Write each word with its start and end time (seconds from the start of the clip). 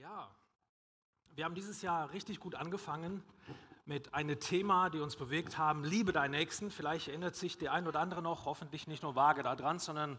Ja, 0.00 0.30
wir 1.34 1.44
haben 1.44 1.54
dieses 1.54 1.82
Jahr 1.82 2.10
richtig 2.12 2.40
gut 2.40 2.54
angefangen 2.54 3.22
mit 3.84 4.14
einem 4.14 4.40
Thema, 4.40 4.88
die 4.88 4.98
uns 4.98 5.14
bewegt 5.14 5.58
haben. 5.58 5.84
Liebe 5.84 6.10
deinen 6.12 6.30
Nächsten. 6.30 6.70
Vielleicht 6.70 7.08
erinnert 7.08 7.36
sich 7.36 7.58
der 7.58 7.74
ein 7.74 7.86
oder 7.86 8.00
andere 8.00 8.22
noch, 8.22 8.46
hoffentlich 8.46 8.86
nicht 8.86 9.02
nur 9.02 9.14
vage 9.14 9.42
daran, 9.42 9.78
sondern 9.78 10.18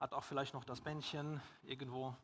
hat 0.00 0.12
auch 0.12 0.24
vielleicht 0.24 0.54
noch 0.54 0.64
das 0.64 0.80
Bändchen 0.80 1.40
irgendwo 1.62 2.16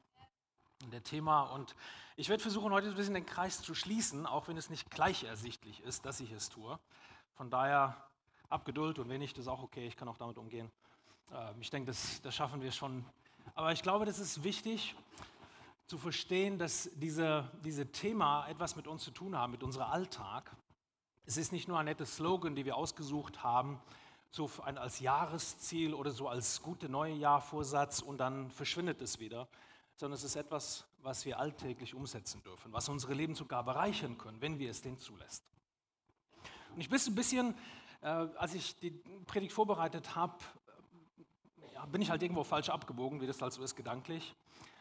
in 0.82 0.90
der 0.90 1.04
Thema. 1.04 1.42
Und 1.42 1.76
ich 2.16 2.28
werde 2.28 2.42
versuchen, 2.42 2.72
heute 2.72 2.88
ein 2.88 2.96
bisschen 2.96 3.14
den 3.14 3.26
Kreis 3.26 3.62
zu 3.62 3.76
schließen, 3.76 4.26
auch 4.26 4.48
wenn 4.48 4.56
es 4.56 4.68
nicht 4.68 4.90
gleich 4.90 5.22
ersichtlich 5.22 5.80
ist, 5.84 6.04
dass 6.04 6.18
ich 6.18 6.32
es 6.32 6.48
tue. 6.48 6.80
Von 7.34 7.48
daher 7.48 7.96
Abgeduld 8.48 8.98
und 8.98 9.08
wenn 9.08 9.20
nicht, 9.20 9.38
ist 9.38 9.46
auch 9.46 9.62
okay, 9.62 9.86
ich 9.86 9.96
kann 9.96 10.08
auch 10.08 10.18
damit 10.18 10.36
umgehen. 10.36 10.68
Ähm, 11.32 11.60
ich 11.60 11.70
denke, 11.70 11.92
das, 11.92 12.20
das 12.22 12.34
schaffen 12.34 12.60
wir 12.60 12.72
schon. 12.72 13.04
Aber 13.54 13.70
ich 13.70 13.84
glaube, 13.84 14.04
das 14.04 14.18
ist 14.18 14.42
wichtig, 14.42 14.96
zu 15.88 15.96
verstehen, 15.96 16.58
dass 16.58 16.90
diese, 16.96 17.50
diese 17.64 17.90
Thema 17.90 18.46
etwas 18.46 18.76
mit 18.76 18.86
uns 18.86 19.02
zu 19.02 19.10
tun 19.10 19.34
haben, 19.34 19.52
mit 19.52 19.62
unserem 19.62 19.90
Alltag. 19.90 20.54
Es 21.24 21.38
ist 21.38 21.50
nicht 21.50 21.66
nur 21.66 21.78
ein 21.78 21.86
nettes 21.86 22.16
Slogan, 22.16 22.54
den 22.54 22.66
wir 22.66 22.76
ausgesucht 22.76 23.42
haben, 23.42 23.80
so 24.30 24.50
als 24.62 25.00
Jahresziel 25.00 25.94
oder 25.94 26.10
so 26.10 26.28
als 26.28 26.60
gute 26.62 26.90
neue 26.90 27.14
Jahrvorsatz 27.14 28.00
und 28.00 28.18
dann 28.18 28.50
verschwindet 28.50 29.00
es 29.00 29.18
wieder, 29.18 29.48
sondern 29.96 30.18
es 30.18 30.24
ist 30.24 30.36
etwas, 30.36 30.86
was 30.98 31.24
wir 31.24 31.38
alltäglich 31.38 31.94
umsetzen 31.94 32.42
dürfen, 32.42 32.70
was 32.70 32.90
unsere 32.90 33.14
Leben 33.14 33.34
sogar 33.34 33.64
bereichern 33.64 34.18
können, 34.18 34.42
wenn 34.42 34.58
wir 34.58 34.70
es 34.70 34.82
denn 34.82 34.98
zulässt. 34.98 35.42
Und 36.74 36.82
ich 36.82 36.90
bin 36.90 37.00
ein 37.00 37.14
bisschen, 37.14 37.54
äh, 38.02 38.08
als 38.08 38.52
ich 38.52 38.78
die 38.78 38.90
Predigt 39.26 39.54
vorbereitet 39.54 40.14
habe, 40.14 40.36
ja, 41.72 41.86
bin 41.86 42.02
ich 42.02 42.10
halt 42.10 42.22
irgendwo 42.22 42.44
falsch 42.44 42.68
abgebogen, 42.68 43.22
wie 43.22 43.26
das 43.26 43.40
halt 43.40 43.54
so 43.54 43.62
ist, 43.62 43.74
gedanklich. 43.74 44.34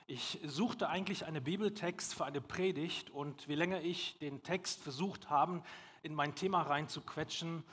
Ich 0.09 0.39
suchte 0.45 0.87
eigentlich 0.87 1.25
einen 1.25 1.43
Bibeltext 1.43 2.15
für 2.15 2.23
eine 2.23 2.39
Predigt 2.39 3.09
und 3.09 3.45
je 3.45 3.55
länger 3.55 3.81
ich 3.81 4.17
den 4.19 4.41
Text 4.41 4.81
versucht 4.81 5.29
habe, 5.29 5.61
in 6.01 6.15
mein 6.15 6.33
Thema 6.33 6.61
reinzuquetschen, 6.61 7.65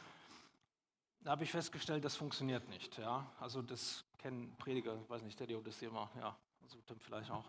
da 1.21 1.31
habe 1.31 1.45
ich 1.45 1.53
festgestellt, 1.53 2.05
das 2.05 2.17
funktioniert 2.17 2.69
nicht. 2.69 2.99
Ja? 2.99 3.31
Also 3.39 3.63
das 3.63 4.05
kennen 4.19 4.53
Prediger, 4.59 4.99
ich 5.01 5.09
weiß 5.09 5.23
nicht, 5.23 5.39
der 5.39 5.47
das 5.47 5.79
Thema, 5.79 6.11
ja, 6.19 6.37
also 6.61 6.79
vielleicht 6.99 7.31
auch. 7.31 7.45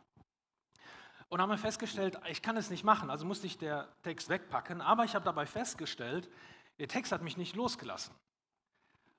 Und 1.30 1.42
haben 1.42 1.50
wir 1.50 1.58
festgestellt, 1.58 2.20
ich 2.30 2.44
kann 2.44 2.56
es 2.56 2.70
nicht 2.70 2.84
machen, 2.84 3.10
also 3.10 3.26
musste 3.26 3.48
ich 3.48 3.58
der 3.58 3.90
Text 4.04 4.30
wegpacken, 4.30 4.82
aber 4.82 5.04
ich 5.04 5.16
habe 5.16 5.26
dabei 5.26 5.48
festgestellt, 5.48 6.30
der 6.78 6.88
Text 6.88 7.12
hat 7.12 7.24
mich 7.24 7.38
nicht 7.38 7.56
losgelassen. 7.56 8.14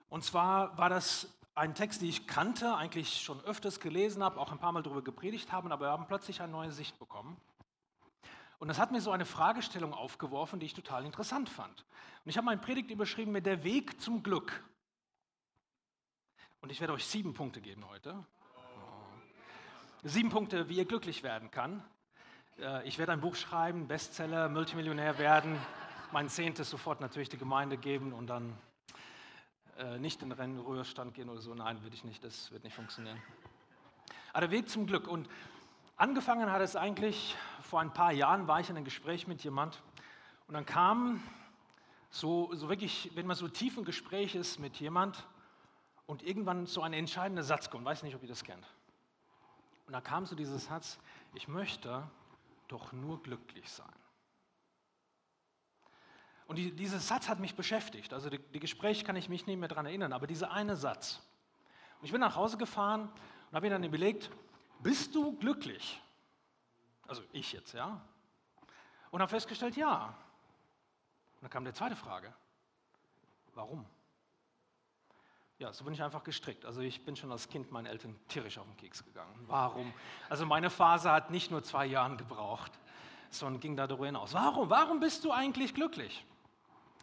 Und 0.08 0.22
zwar 0.22 0.78
war 0.78 0.90
das 0.90 1.36
ein 1.56 1.74
Text, 1.74 2.02
den 2.02 2.08
ich 2.10 2.26
kannte, 2.26 2.76
eigentlich 2.76 3.22
schon 3.22 3.40
öfters 3.40 3.80
gelesen 3.80 4.22
habe, 4.22 4.38
auch 4.38 4.52
ein 4.52 4.58
paar 4.58 4.72
Mal 4.72 4.82
darüber 4.82 5.02
gepredigt 5.02 5.52
habe, 5.52 5.70
aber 5.72 5.86
wir 5.86 5.90
haben 5.90 6.06
plötzlich 6.06 6.42
eine 6.42 6.52
neue 6.52 6.70
Sicht 6.70 6.98
bekommen. 6.98 7.40
Und 8.58 8.68
das 8.68 8.78
hat 8.78 8.92
mir 8.92 9.00
so 9.00 9.10
eine 9.10 9.24
Fragestellung 9.24 9.94
aufgeworfen, 9.94 10.60
die 10.60 10.66
ich 10.66 10.74
total 10.74 11.04
interessant 11.04 11.48
fand. 11.48 11.84
Und 12.24 12.30
ich 12.30 12.36
habe 12.36 12.44
meine 12.44 12.60
Predigt 12.60 12.90
überschrieben 12.90 13.32
mit 13.32 13.46
der 13.46 13.64
Weg 13.64 14.00
zum 14.00 14.22
Glück. 14.22 14.62
Und 16.60 16.70
ich 16.70 16.80
werde 16.80 16.92
euch 16.92 17.06
sieben 17.06 17.32
Punkte 17.32 17.60
geben 17.62 17.88
heute. 17.88 18.22
Sieben 20.02 20.28
Punkte, 20.28 20.68
wie 20.68 20.76
ihr 20.76 20.84
glücklich 20.84 21.22
werden 21.22 21.50
kann. 21.50 21.82
Äh, 22.58 22.86
ich 22.86 22.98
werde 22.98 23.12
ein 23.12 23.20
Buch 23.20 23.34
schreiben, 23.34 23.88
Bestseller, 23.88 24.48
Multimillionär 24.50 25.18
werden, 25.18 25.58
mein 26.12 26.28
zehntes 26.28 26.68
sofort 26.68 27.00
natürlich 27.00 27.28
die 27.28 27.38
Gemeinde 27.38 27.78
geben 27.78 28.12
und 28.12 28.26
dann 28.26 28.58
äh, 29.78 29.98
nicht 29.98 30.22
in 30.22 30.30
den 30.30 30.58
Rührstand 30.58 31.14
gehen 31.14 31.28
oder 31.28 31.40
so. 31.40 31.54
Nein, 31.54 31.82
würde 31.82 31.94
ich 31.94 32.04
nicht, 32.04 32.24
das 32.24 32.50
wird 32.52 32.64
nicht 32.64 32.74
funktionieren. 32.74 33.20
Aber 34.32 34.42
der 34.42 34.50
Weg 34.50 34.68
zum 34.68 34.86
Glück. 34.86 35.08
Und 35.08 35.28
angefangen 35.96 36.50
hat 36.50 36.60
es 36.62 36.76
eigentlich, 36.76 37.36
vor 37.62 37.80
ein 37.80 37.92
paar 37.92 38.12
Jahren 38.12 38.48
war 38.48 38.60
ich 38.60 38.70
in 38.70 38.76
einem 38.76 38.84
Gespräch 38.84 39.26
mit 39.26 39.42
jemand 39.44 39.82
und 40.48 40.54
dann 40.54 40.66
kam 40.66 41.22
so, 42.10 42.54
so 42.54 42.68
wirklich, 42.68 43.10
wenn 43.14 43.26
man 43.26 43.36
so 43.36 43.48
tief 43.48 43.76
im 43.76 43.84
Gespräch 43.84 44.34
ist 44.34 44.58
mit 44.58 44.76
jemand 44.76 45.26
und 46.06 46.22
irgendwann 46.22 46.66
so 46.66 46.82
ein 46.82 46.92
entscheidender 46.92 47.42
Satz 47.42 47.68
kommt, 47.68 47.84
weiß 47.84 48.02
nicht, 48.02 48.14
ob 48.14 48.22
ihr 48.22 48.28
das 48.28 48.44
kennt. 48.44 48.66
Und 49.86 49.92
da 49.92 50.00
kam 50.00 50.26
so 50.26 50.34
dieser 50.34 50.58
Satz, 50.58 50.98
ich 51.34 51.48
möchte 51.48 52.08
doch 52.68 52.92
nur 52.92 53.22
glücklich 53.22 53.70
sein. 53.70 53.92
Und 56.46 56.56
die, 56.56 56.70
dieser 56.70 57.00
Satz 57.00 57.28
hat 57.28 57.40
mich 57.40 57.54
beschäftigt. 57.54 58.12
Also 58.12 58.30
die, 58.30 58.38
die 58.38 58.60
Gespräche 58.60 59.04
kann 59.04 59.16
ich 59.16 59.28
mich 59.28 59.46
nicht 59.46 59.58
mehr 59.58 59.68
daran 59.68 59.86
erinnern, 59.86 60.12
aber 60.12 60.26
dieser 60.26 60.52
eine 60.52 60.76
Satz. 60.76 61.20
Und 61.98 62.06
ich 62.06 62.12
bin 62.12 62.20
nach 62.20 62.36
Hause 62.36 62.56
gefahren 62.56 63.02
und 63.02 63.54
habe 63.54 63.66
mir 63.66 63.70
dann 63.70 63.84
überlegt, 63.84 64.30
bist 64.80 65.14
du 65.14 65.36
glücklich? 65.36 66.00
Also 67.08 67.22
ich 67.32 67.52
jetzt, 67.52 67.72
ja. 67.72 68.00
Und 69.10 69.20
habe 69.20 69.30
festgestellt, 69.30 69.76
ja. 69.76 70.06
Und 71.36 71.42
dann 71.42 71.50
kam 71.50 71.64
die 71.64 71.72
zweite 71.72 71.96
Frage. 71.96 72.32
Warum? 73.54 73.86
Ja, 75.58 75.72
so 75.72 75.84
bin 75.84 75.94
ich 75.94 76.02
einfach 76.02 76.22
gestrickt. 76.22 76.66
Also 76.66 76.82
ich 76.82 77.04
bin 77.04 77.16
schon 77.16 77.32
als 77.32 77.48
Kind 77.48 77.72
meinen 77.72 77.86
Eltern 77.86 78.14
tierisch 78.28 78.58
auf 78.58 78.66
den 78.66 78.76
Keks 78.76 79.02
gegangen. 79.02 79.32
Warum? 79.46 79.92
Also 80.28 80.44
meine 80.44 80.68
Phase 80.68 81.10
hat 81.10 81.30
nicht 81.30 81.50
nur 81.50 81.62
zwei 81.62 81.86
Jahre 81.86 82.16
gebraucht, 82.16 82.72
sondern 83.30 83.60
ging 83.60 83.74
darüber 83.74 84.06
hinaus. 84.06 84.34
Warum? 84.34 84.68
Warum 84.68 85.00
bist 85.00 85.24
du 85.24 85.32
eigentlich 85.32 85.74
glücklich? 85.74 86.26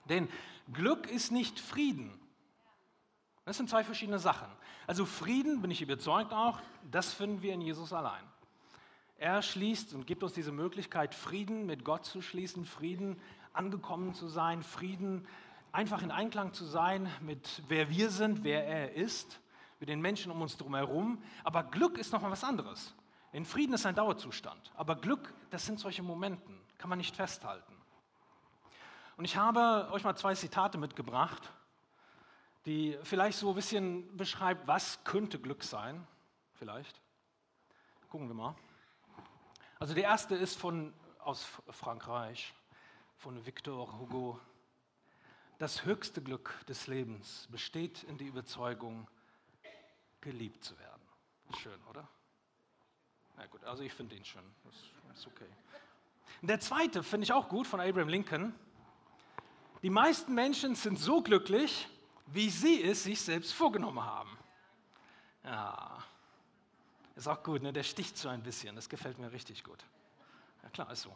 Denn 0.06 0.30
Glück 0.72 1.10
ist 1.10 1.32
nicht 1.32 1.60
Frieden. 1.60 2.20
Das 3.46 3.58
sind 3.58 3.70
zwei 3.70 3.84
verschiedene 3.84 4.20
Sachen. 4.20 4.48
Also 4.88 5.06
Frieden, 5.06 5.62
bin 5.62 5.72
ich 5.72 5.82
überzeugt 5.82 6.34
auch, 6.34 6.60
das 6.90 7.14
finden 7.14 7.42
wir 7.42 7.54
in 7.54 7.62
Jesus 7.62 7.92
allein. 7.92 8.24
Er 9.18 9.42
schließt 9.42 9.94
und 9.94 10.08
gibt 10.08 10.24
uns 10.24 10.34
diese 10.34 10.52
Möglichkeit, 10.52 11.14
Frieden 11.16 11.66
mit 11.66 11.86
Gott 11.86 12.06
zu 12.06 12.22
schließen, 12.22 12.66
Frieden 12.66 13.20
angekommen 13.54 14.14
zu 14.14 14.28
sein, 14.28 14.64
Frieden 14.64 15.28
einfach 15.72 16.02
in 16.02 16.12
Einklang 16.12 16.54
zu 16.54 16.66
sein 16.66 17.10
mit 17.22 17.64
wer 17.68 17.90
wir 17.90 18.10
sind, 18.10 18.44
wer 18.44 18.66
er 18.66 18.94
ist, 18.94 19.40
mit 19.80 19.90
den 19.90 20.02
Menschen 20.02 20.32
um 20.32 20.42
uns 20.42 20.58
herum. 20.58 21.22
Aber 21.44 21.64
Glück 21.64 21.98
ist 21.98 22.14
nochmal 22.14 22.32
was 22.32 22.44
anderes. 22.44 22.94
Denn 23.34 23.46
Frieden 23.46 23.74
ist 23.74 23.86
ein 23.86 23.96
Dauerzustand. 23.96 24.72
Aber 24.76 24.96
Glück, 24.96 25.34
das 25.50 25.66
sind 25.66 25.80
solche 25.80 26.04
Momente, 26.04 26.54
kann 26.78 26.90
man 26.90 27.00
nicht 27.00 27.16
festhalten. 27.16 27.73
Und 29.16 29.26
ich 29.26 29.38
habe 29.38 29.90
euch 29.92 30.04
mal 30.04 30.16
zwei 30.16 30.34
Zitate 30.34 30.78
mitgebracht, 30.78 31.52
die 32.66 32.98
vielleicht 33.04 33.38
so 33.38 33.50
ein 33.50 33.56
bisschen 33.56 34.18
beschreibt, 34.18 34.68
was 34.68 35.04
könnte 35.04 35.40
Glück 35.40 35.64
sein. 35.64 36.08
Vielleicht. 36.54 37.00
Gucken 38.10 38.28
wir 38.28 38.36
mal. 38.36 38.56
Also 39.80 39.94
der 39.94 40.04
erste 40.04 40.36
ist 40.36 40.58
von, 40.58 40.94
aus 41.20 41.46
Frankreich, 41.70 42.54
von 43.18 43.46
Victor 43.46 44.00
Hugo. 44.00 44.40
Das 45.60 45.86
höchste 45.86 46.22
Glück 46.22 46.66
des 46.68 46.88
Lebens 46.88 47.48
besteht 47.52 48.04
in 48.04 48.18
der 48.18 48.28
Überzeugung, 48.28 49.08
geliebt 50.22 50.64
zu 50.64 50.78
werden. 50.80 51.02
Schön, 51.58 51.80
oder? 51.90 52.08
Na 53.38 53.46
gut, 53.48 53.64
also 53.64 53.84
ich 53.84 53.94
finde 53.94 54.16
ihn 54.16 54.26
schön. 54.26 54.44
Das 54.64 55.18
ist 55.18 55.28
okay. 55.28 55.48
Der 56.42 56.60
zweite 56.60 57.04
finde 57.04 57.26
ich 57.26 57.34
auch 57.34 57.48
gut 57.50 57.68
von 57.68 57.80
Abraham 57.80 58.10
Lincoln. 58.10 58.56
Die 59.84 59.90
meisten 59.90 60.34
Menschen 60.34 60.76
sind 60.76 60.98
so 60.98 61.22
glücklich, 61.22 61.90
wie 62.28 62.50
sie 62.50 62.82
es 62.82 63.04
sich 63.04 63.20
selbst 63.20 63.54
vorgenommen 63.54 64.02
haben. 64.02 64.38
Ja, 65.44 65.98
ist 67.18 67.28
auch 67.28 67.44
gut, 67.44 67.62
ne? 67.62 67.74
der 67.74 67.84
sticht 67.84 68.18
so 68.18 68.30
ein 68.30 68.42
bisschen, 68.42 68.78
das 68.78 68.88
gefällt 68.88 69.20
mir 69.20 69.32
richtig 69.34 69.62
gut. 69.62 69.84
Ja 70.64 70.70
klar, 70.70 70.90
ist 70.90 71.02
so. 71.02 71.14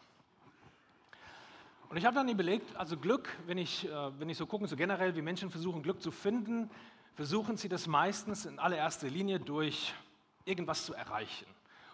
Und 1.87 1.95
ich 1.95 2.05
habe 2.05 2.15
dann 2.15 2.27
überlegt, 2.27 2.75
also 2.75 2.97
Glück, 2.97 3.29
wenn 3.45 3.57
ich, 3.57 3.87
äh, 3.87 4.19
wenn 4.19 4.29
ich 4.29 4.37
so 4.37 4.45
gucke, 4.45 4.67
so 4.67 4.75
generell, 4.75 5.15
wie 5.15 5.21
Menschen 5.21 5.49
versuchen, 5.49 5.81
Glück 5.81 6.01
zu 6.01 6.11
finden, 6.11 6.69
versuchen 7.15 7.55
sie 7.55 7.69
das 7.69 7.87
meistens 7.87 8.45
in 8.45 8.59
allererster 8.59 9.07
Linie 9.07 9.39
durch 9.39 9.93
irgendwas 10.43 10.85
zu 10.85 10.93
erreichen 10.93 11.47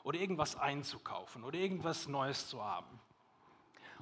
oder 0.03 0.19
irgendwas 0.19 0.55
einzukaufen 0.55 1.43
oder 1.43 1.59
irgendwas 1.59 2.07
Neues 2.07 2.47
zu 2.47 2.63
haben. 2.63 2.99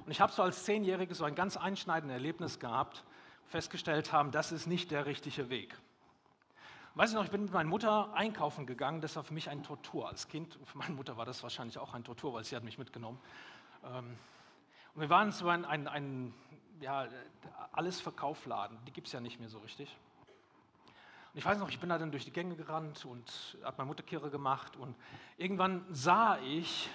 Und 0.04 0.10
ich 0.10 0.20
habe 0.20 0.32
so 0.32 0.42
als 0.42 0.64
Zehnjährige 0.64 1.14
so 1.14 1.24
ein 1.24 1.34
ganz 1.34 1.56
einschneidendes 1.56 2.14
Erlebnis 2.14 2.58
gehabt, 2.58 3.04
festgestellt 3.46 4.12
haben, 4.12 4.30
das 4.30 4.50
ist 4.50 4.66
nicht 4.66 4.90
der 4.90 5.06
richtige 5.06 5.48
Weg. 5.48 5.76
Weiß 6.94 7.10
ich 7.10 7.16
noch, 7.16 7.24
ich 7.24 7.30
bin 7.30 7.44
mit 7.44 7.52
meiner 7.52 7.68
Mutter 7.68 8.12
einkaufen 8.12 8.66
gegangen, 8.66 9.00
das 9.00 9.16
war 9.16 9.24
für 9.24 9.32
mich 9.32 9.48
ein 9.48 9.62
Tortur 9.62 10.08
als 10.08 10.28
Kind. 10.28 10.58
Für 10.64 10.78
meine 10.78 10.94
Mutter 10.94 11.16
war 11.16 11.24
das 11.24 11.42
wahrscheinlich 11.42 11.78
auch 11.78 11.94
ein 11.94 12.04
Tortur, 12.04 12.34
weil 12.34 12.44
sie 12.44 12.56
hat 12.56 12.64
mich 12.64 12.78
mitgenommen. 12.78 13.18
Ähm, 13.84 14.18
und 14.94 15.00
wir 15.00 15.08
waren 15.08 15.32
so 15.32 15.48
ein, 15.48 15.64
ein, 15.64 15.88
ein 15.88 16.34
ja, 16.80 17.06
alles 17.72 18.00
Verkaufladen, 18.00 18.78
die 18.86 18.92
gibt 18.92 19.06
es 19.06 19.12
ja 19.12 19.20
nicht 19.20 19.38
mehr 19.40 19.48
so 19.48 19.58
richtig. 19.60 19.96
Und 21.32 21.38
ich 21.38 21.44
weiß 21.46 21.58
noch, 21.58 21.70
ich 21.70 21.80
bin 21.80 21.88
da 21.88 21.96
dann 21.96 22.10
durch 22.10 22.24
die 22.24 22.32
Gänge 22.32 22.56
gerannt 22.56 23.06
und 23.06 23.56
habe 23.62 23.76
meine 23.78 23.88
Mutter 23.88 24.02
Kirre 24.02 24.28
gemacht 24.28 24.76
und 24.76 24.94
irgendwann 25.38 25.86
sah 25.88 26.38
ich 26.40 26.90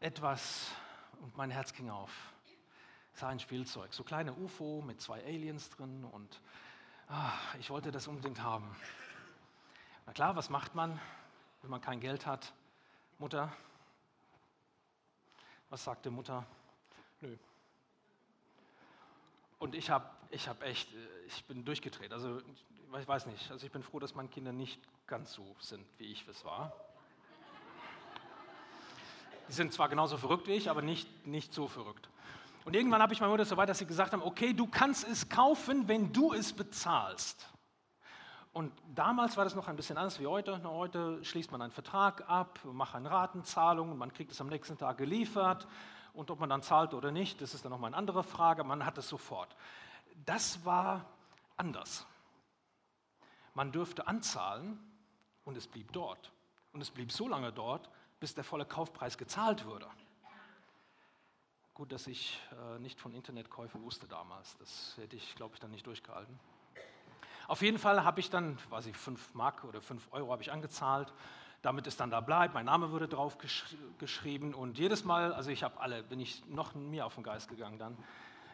etwas, 0.00 0.72
und 1.20 1.36
mein 1.36 1.50
Herz 1.50 1.72
ging 1.72 1.90
auf. 1.90 2.32
Es 3.14 3.22
war 3.22 3.30
ein 3.30 3.40
Spielzeug, 3.40 3.92
so 3.92 4.04
kleine 4.04 4.32
UFO 4.32 4.82
mit 4.86 5.00
zwei 5.00 5.22
Aliens 5.24 5.70
drin 5.70 6.04
und 6.04 6.40
ach, 7.08 7.54
ich 7.56 7.70
wollte 7.70 7.90
das 7.90 8.06
unbedingt 8.06 8.42
haben. 8.42 8.74
Na 10.06 10.12
klar, 10.12 10.36
was 10.36 10.50
macht 10.50 10.74
man, 10.74 11.00
wenn 11.62 11.70
man 11.70 11.80
kein 11.80 12.00
Geld 12.00 12.26
hat? 12.26 12.52
Mutter, 13.18 13.52
Was 15.70 15.84
sagte 15.84 16.10
Mutter? 16.10 16.46
Nö. 17.20 17.36
Und 19.58 19.74
ich 19.74 19.90
habe 19.90 20.08
ich 20.30 20.48
hab 20.48 20.62
echt, 20.62 20.92
äh, 20.94 21.24
ich 21.26 21.44
bin 21.44 21.64
durchgedreht. 21.64 22.12
Also 22.12 22.40
ich 22.98 23.08
weiß 23.08 23.26
nicht, 23.26 23.50
also 23.50 23.66
ich 23.66 23.72
bin 23.72 23.82
froh, 23.82 23.98
dass 23.98 24.14
meine 24.14 24.28
Kinder 24.28 24.52
nicht 24.52 24.80
ganz 25.06 25.32
so 25.32 25.56
sind, 25.60 25.86
wie 25.98 26.12
ich 26.12 26.26
es 26.28 26.44
war. 26.44 26.72
Die 29.48 29.52
sind 29.52 29.72
zwar 29.72 29.88
genauso 29.88 30.16
verrückt 30.16 30.46
wie 30.46 30.52
ich, 30.52 30.70
aber 30.70 30.82
nicht, 30.82 31.26
nicht 31.26 31.52
so 31.54 31.68
verrückt. 31.68 32.08
Und 32.64 32.76
irgendwann 32.76 33.00
habe 33.00 33.14
ich 33.14 33.20
meine 33.20 33.32
Mutter 33.32 33.46
so 33.46 33.56
weit, 33.56 33.68
dass 33.68 33.78
sie 33.78 33.86
gesagt 33.86 34.12
haben, 34.12 34.22
okay, 34.22 34.52
du 34.52 34.66
kannst 34.66 35.08
es 35.08 35.28
kaufen, 35.28 35.88
wenn 35.88 36.12
du 36.12 36.34
es 36.34 36.52
bezahlst. 36.52 37.48
Und 38.52 38.72
damals 38.94 39.36
war 39.36 39.44
das 39.44 39.54
noch 39.54 39.68
ein 39.68 39.76
bisschen 39.76 39.96
anders 39.96 40.20
wie 40.20 40.26
heute. 40.26 40.62
Heute 40.64 41.24
schließt 41.24 41.50
man 41.50 41.62
einen 41.62 41.72
Vertrag 41.72 42.28
ab, 42.28 42.58
macht 42.64 42.94
eine 42.94 43.10
Ratenzahlung, 43.10 43.96
man 43.96 44.12
kriegt 44.12 44.32
es 44.32 44.40
am 44.40 44.48
nächsten 44.48 44.76
Tag 44.76 44.98
geliefert. 44.98 45.66
Und 46.12 46.30
ob 46.30 46.40
man 46.40 46.50
dann 46.50 46.62
zahlt 46.62 46.92
oder 46.92 47.10
nicht, 47.10 47.40
das 47.40 47.54
ist 47.54 47.64
dann 47.64 47.70
nochmal 47.70 47.88
eine 47.88 47.96
andere 47.96 48.24
Frage. 48.24 48.64
Man 48.64 48.84
hat 48.84 48.98
es 48.98 49.08
sofort. 49.08 49.54
Das 50.26 50.64
war 50.64 51.06
anders. 51.56 52.04
Man 53.54 53.72
dürfte 53.72 54.06
anzahlen 54.06 54.78
und 55.44 55.56
es 55.56 55.66
blieb 55.66 55.92
dort. 55.92 56.32
Und 56.72 56.80
es 56.80 56.90
blieb 56.90 57.12
so 57.12 57.28
lange 57.28 57.52
dort, 57.52 57.88
bis 58.20 58.34
der 58.34 58.44
volle 58.44 58.64
Kaufpreis 58.64 59.18
gezahlt 59.18 59.64
wurde. 59.64 59.86
Gut, 61.74 61.92
dass 61.92 62.06
ich 62.08 62.40
äh, 62.74 62.78
nicht 62.80 63.00
von 63.00 63.12
Internetkäufen 63.12 63.82
wusste 63.82 64.08
damals. 64.08 64.56
Das 64.58 64.96
hätte 64.96 65.14
ich, 65.14 65.36
glaube 65.36 65.54
ich, 65.54 65.60
dann 65.60 65.70
nicht 65.70 65.86
durchgehalten. 65.86 66.38
Auf 67.46 67.62
jeden 67.62 67.78
Fall 67.78 68.04
habe 68.04 68.20
ich 68.20 68.30
dann, 68.30 68.58
ich, 68.84 68.96
5 68.96 69.34
Mark 69.34 69.64
oder 69.64 69.80
5 69.80 70.08
Euro 70.10 70.32
habe 70.32 70.42
ich 70.42 70.50
angezahlt, 70.50 71.12
damit 71.62 71.86
es 71.86 71.96
dann 71.96 72.10
da 72.10 72.20
bleibt. 72.20 72.54
Mein 72.54 72.66
Name 72.66 72.90
wurde 72.90 73.08
drauf 73.08 73.38
gesch 73.38 73.76
geschrieben 73.98 74.54
und 74.54 74.78
jedes 74.78 75.04
Mal, 75.04 75.32
also 75.32 75.50
ich 75.50 75.62
habe 75.62 75.80
alle, 75.80 76.02
bin 76.02 76.20
ich 76.20 76.44
noch 76.46 76.74
mehr 76.74 77.06
auf 77.06 77.14
den 77.14 77.22
Geist 77.22 77.48
gegangen 77.48 77.78
dann 77.78 77.96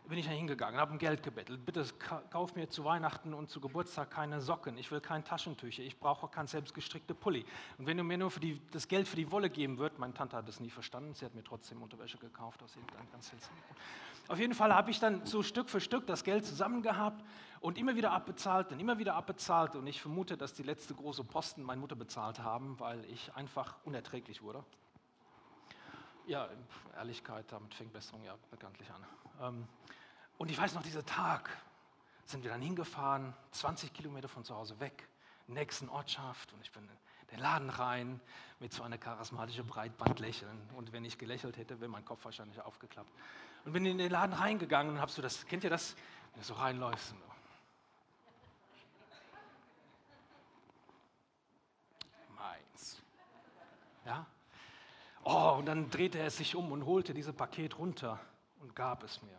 bin 0.08 0.18
ich 0.18 0.26
da 0.26 0.32
hingegangen, 0.32 0.78
habe 0.78 0.92
um 0.92 0.98
Geld 0.98 1.22
gebettelt. 1.22 1.64
Bitte 1.64 1.86
kauf 2.30 2.54
mir 2.54 2.68
zu 2.68 2.84
Weihnachten 2.84 3.32
und 3.32 3.48
zu 3.48 3.60
Geburtstag 3.60 4.10
keine 4.10 4.40
Socken. 4.40 4.76
Ich 4.76 4.90
will 4.90 5.00
keine 5.00 5.24
Taschentücher. 5.24 5.82
Ich 5.82 5.98
brauche 5.98 6.28
kein 6.28 6.46
selbstgestrickte 6.46 7.14
Pulli. 7.14 7.46
Und 7.78 7.86
wenn 7.86 7.96
du 7.96 8.04
mir 8.04 8.18
nur 8.18 8.30
die, 8.30 8.60
das 8.70 8.86
Geld 8.86 9.08
für 9.08 9.16
die 9.16 9.30
Wolle 9.30 9.48
geben 9.48 9.78
würdest, 9.78 9.98
meine 9.98 10.12
Tante 10.12 10.36
hat 10.36 10.46
das 10.46 10.60
nie 10.60 10.70
verstanden. 10.70 11.14
Sie 11.14 11.24
hat 11.24 11.34
mir 11.34 11.42
trotzdem 11.42 11.80
Unterwäsche 11.80 12.18
gekauft 12.18 12.62
aus 12.62 12.76
irgendeinem 12.76 13.10
ganz 13.12 13.30
seltsamen 13.30 13.62
Auf 14.28 14.38
jeden 14.38 14.54
Fall 14.54 14.74
habe 14.74 14.90
ich 14.90 15.00
dann 15.00 15.24
so 15.24 15.42
Stück 15.42 15.70
für 15.70 15.80
Stück 15.80 16.06
das 16.06 16.22
Geld 16.22 16.44
zusammen 16.44 16.82
gehabt 16.82 17.24
und 17.60 17.78
immer 17.78 17.96
wieder 17.96 18.12
abbezahlt 18.12 18.72
und 18.72 18.80
immer 18.80 18.98
wieder 18.98 19.14
abbezahlt. 19.14 19.74
Und 19.74 19.86
ich 19.86 20.02
vermute, 20.02 20.36
dass 20.36 20.52
die 20.52 20.64
letzte 20.64 20.94
große 20.94 21.24
Posten 21.24 21.62
meine 21.62 21.80
Mutter 21.80 21.96
bezahlt 21.96 22.40
haben, 22.40 22.78
weil 22.78 23.02
ich 23.06 23.34
einfach 23.34 23.76
unerträglich 23.84 24.42
wurde. 24.42 24.64
Ja, 26.26 26.48
Ehrlichkeit, 26.94 27.46
damit 27.50 27.74
fängt 27.74 27.92
Besserung 27.92 28.22
ja 28.24 28.34
bekanntlich 28.50 28.90
an. 28.90 29.02
Ähm, 29.40 29.66
und 30.38 30.50
ich 30.50 30.58
weiß 30.58 30.74
noch, 30.74 30.82
dieser 30.82 31.04
Tag 31.04 31.50
sind 32.26 32.42
wir 32.42 32.50
dann 32.50 32.62
hingefahren, 32.62 33.34
20 33.52 33.92
Kilometer 33.92 34.28
von 34.28 34.44
zu 34.44 34.54
Hause 34.54 34.80
weg, 34.80 35.08
nächsten 35.46 35.88
Ortschaft. 35.88 36.52
Und 36.52 36.60
ich 36.62 36.72
bin 36.72 36.82
in 36.84 37.28
den 37.30 37.38
Laden 37.38 37.70
rein 37.70 38.20
mit 38.60 38.72
so 38.72 38.82
einer 38.82 38.98
charismatischen 38.98 39.66
Breitbandlächeln. 39.66 40.70
Und 40.74 40.92
wenn 40.92 41.04
ich 41.04 41.18
gelächelt 41.18 41.56
hätte, 41.56 41.80
wäre 41.80 41.90
mein 41.90 42.04
Kopf 42.04 42.24
wahrscheinlich 42.24 42.60
aufgeklappt. 42.60 43.10
Und 43.64 43.72
bin 43.72 43.86
in 43.86 43.98
den 43.98 44.10
Laden 44.10 44.32
reingegangen 44.32 44.94
und 44.94 45.00
habe 45.00 45.10
so 45.10 45.22
das, 45.22 45.46
kennt 45.46 45.64
ihr 45.64 45.70
das? 45.70 45.94
Wenn 46.32 46.40
du 46.40 46.46
so 46.46 46.54
reinläufst. 46.54 47.12
Und 47.12 47.20
Meins. 52.34 53.02
Ja? 54.04 54.26
Oh, 55.22 55.56
und 55.58 55.66
dann 55.66 55.90
drehte 55.90 56.18
er 56.18 56.30
sich 56.30 56.54
um 56.56 56.72
und 56.72 56.84
holte 56.84 57.14
dieses 57.14 57.34
Paket 57.34 57.78
runter 57.78 58.20
und 58.64 58.74
gab 58.74 59.04
es 59.04 59.22
mir. 59.22 59.38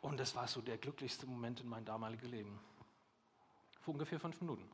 Und 0.00 0.18
das 0.18 0.36
war 0.36 0.46
so 0.46 0.60
der 0.60 0.78
glücklichste 0.78 1.26
Moment 1.26 1.60
in 1.60 1.68
meinem 1.68 1.84
damaligen 1.84 2.30
Leben. 2.30 2.60
Vor 3.80 3.94
ungefähr 3.94 4.20
fünf 4.20 4.40
Minuten. 4.40 4.70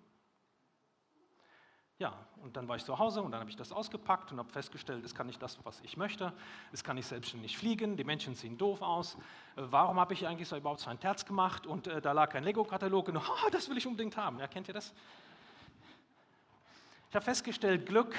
Ja, 1.99 2.15
und 2.43 2.56
dann 2.56 2.69
war 2.69 2.77
ich 2.77 2.85
zu 2.85 2.99
Hause 2.99 3.23
und 3.23 3.31
dann 3.31 3.41
habe 3.41 3.49
ich 3.49 3.56
das 3.56 3.73
ausgepackt 3.73 4.33
und 4.33 4.39
habe 4.39 4.50
festgestellt, 4.50 5.05
es 5.05 5.15
kann 5.15 5.27
nicht 5.27 5.41
das, 5.41 5.65
was 5.65 5.81
ich 5.83 5.97
möchte. 5.97 6.33
Es 6.73 6.85
kann 6.85 6.97
nicht 6.97 7.06
selbstständig 7.06 7.56
fliegen. 7.56 7.97
Die 7.97 8.05
Menschen 8.05 8.35
sehen 8.35 8.59
doof 8.59 8.83
aus. 8.83 9.15
Äh, 9.56 9.62
warum 9.71 9.99
habe 9.99 10.12
ich 10.12 10.27
eigentlich 10.27 10.49
so 10.49 10.56
überhaupt 10.56 10.81
so 10.81 10.91
ein 10.91 11.00
Terz 11.00 11.25
gemacht 11.25 11.67
und 11.67 11.87
äh, 11.87 12.03
da 12.03 12.12
lag 12.12 12.35
ein 12.35 12.45
Lego-Katalog 12.45 13.09
oh, 13.09 13.49
das 13.53 13.71
will 13.71 13.79
ich 13.79 13.87
unbedingt 13.87 14.17
haben. 14.17 14.38
Ja, 14.38 14.49
kennt 14.49 14.69
ihr 14.69 14.75
das? 14.75 14.93
Ich 17.09 17.15
habe 17.15 17.25
festgestellt, 17.25 17.87
Glück, 17.87 18.15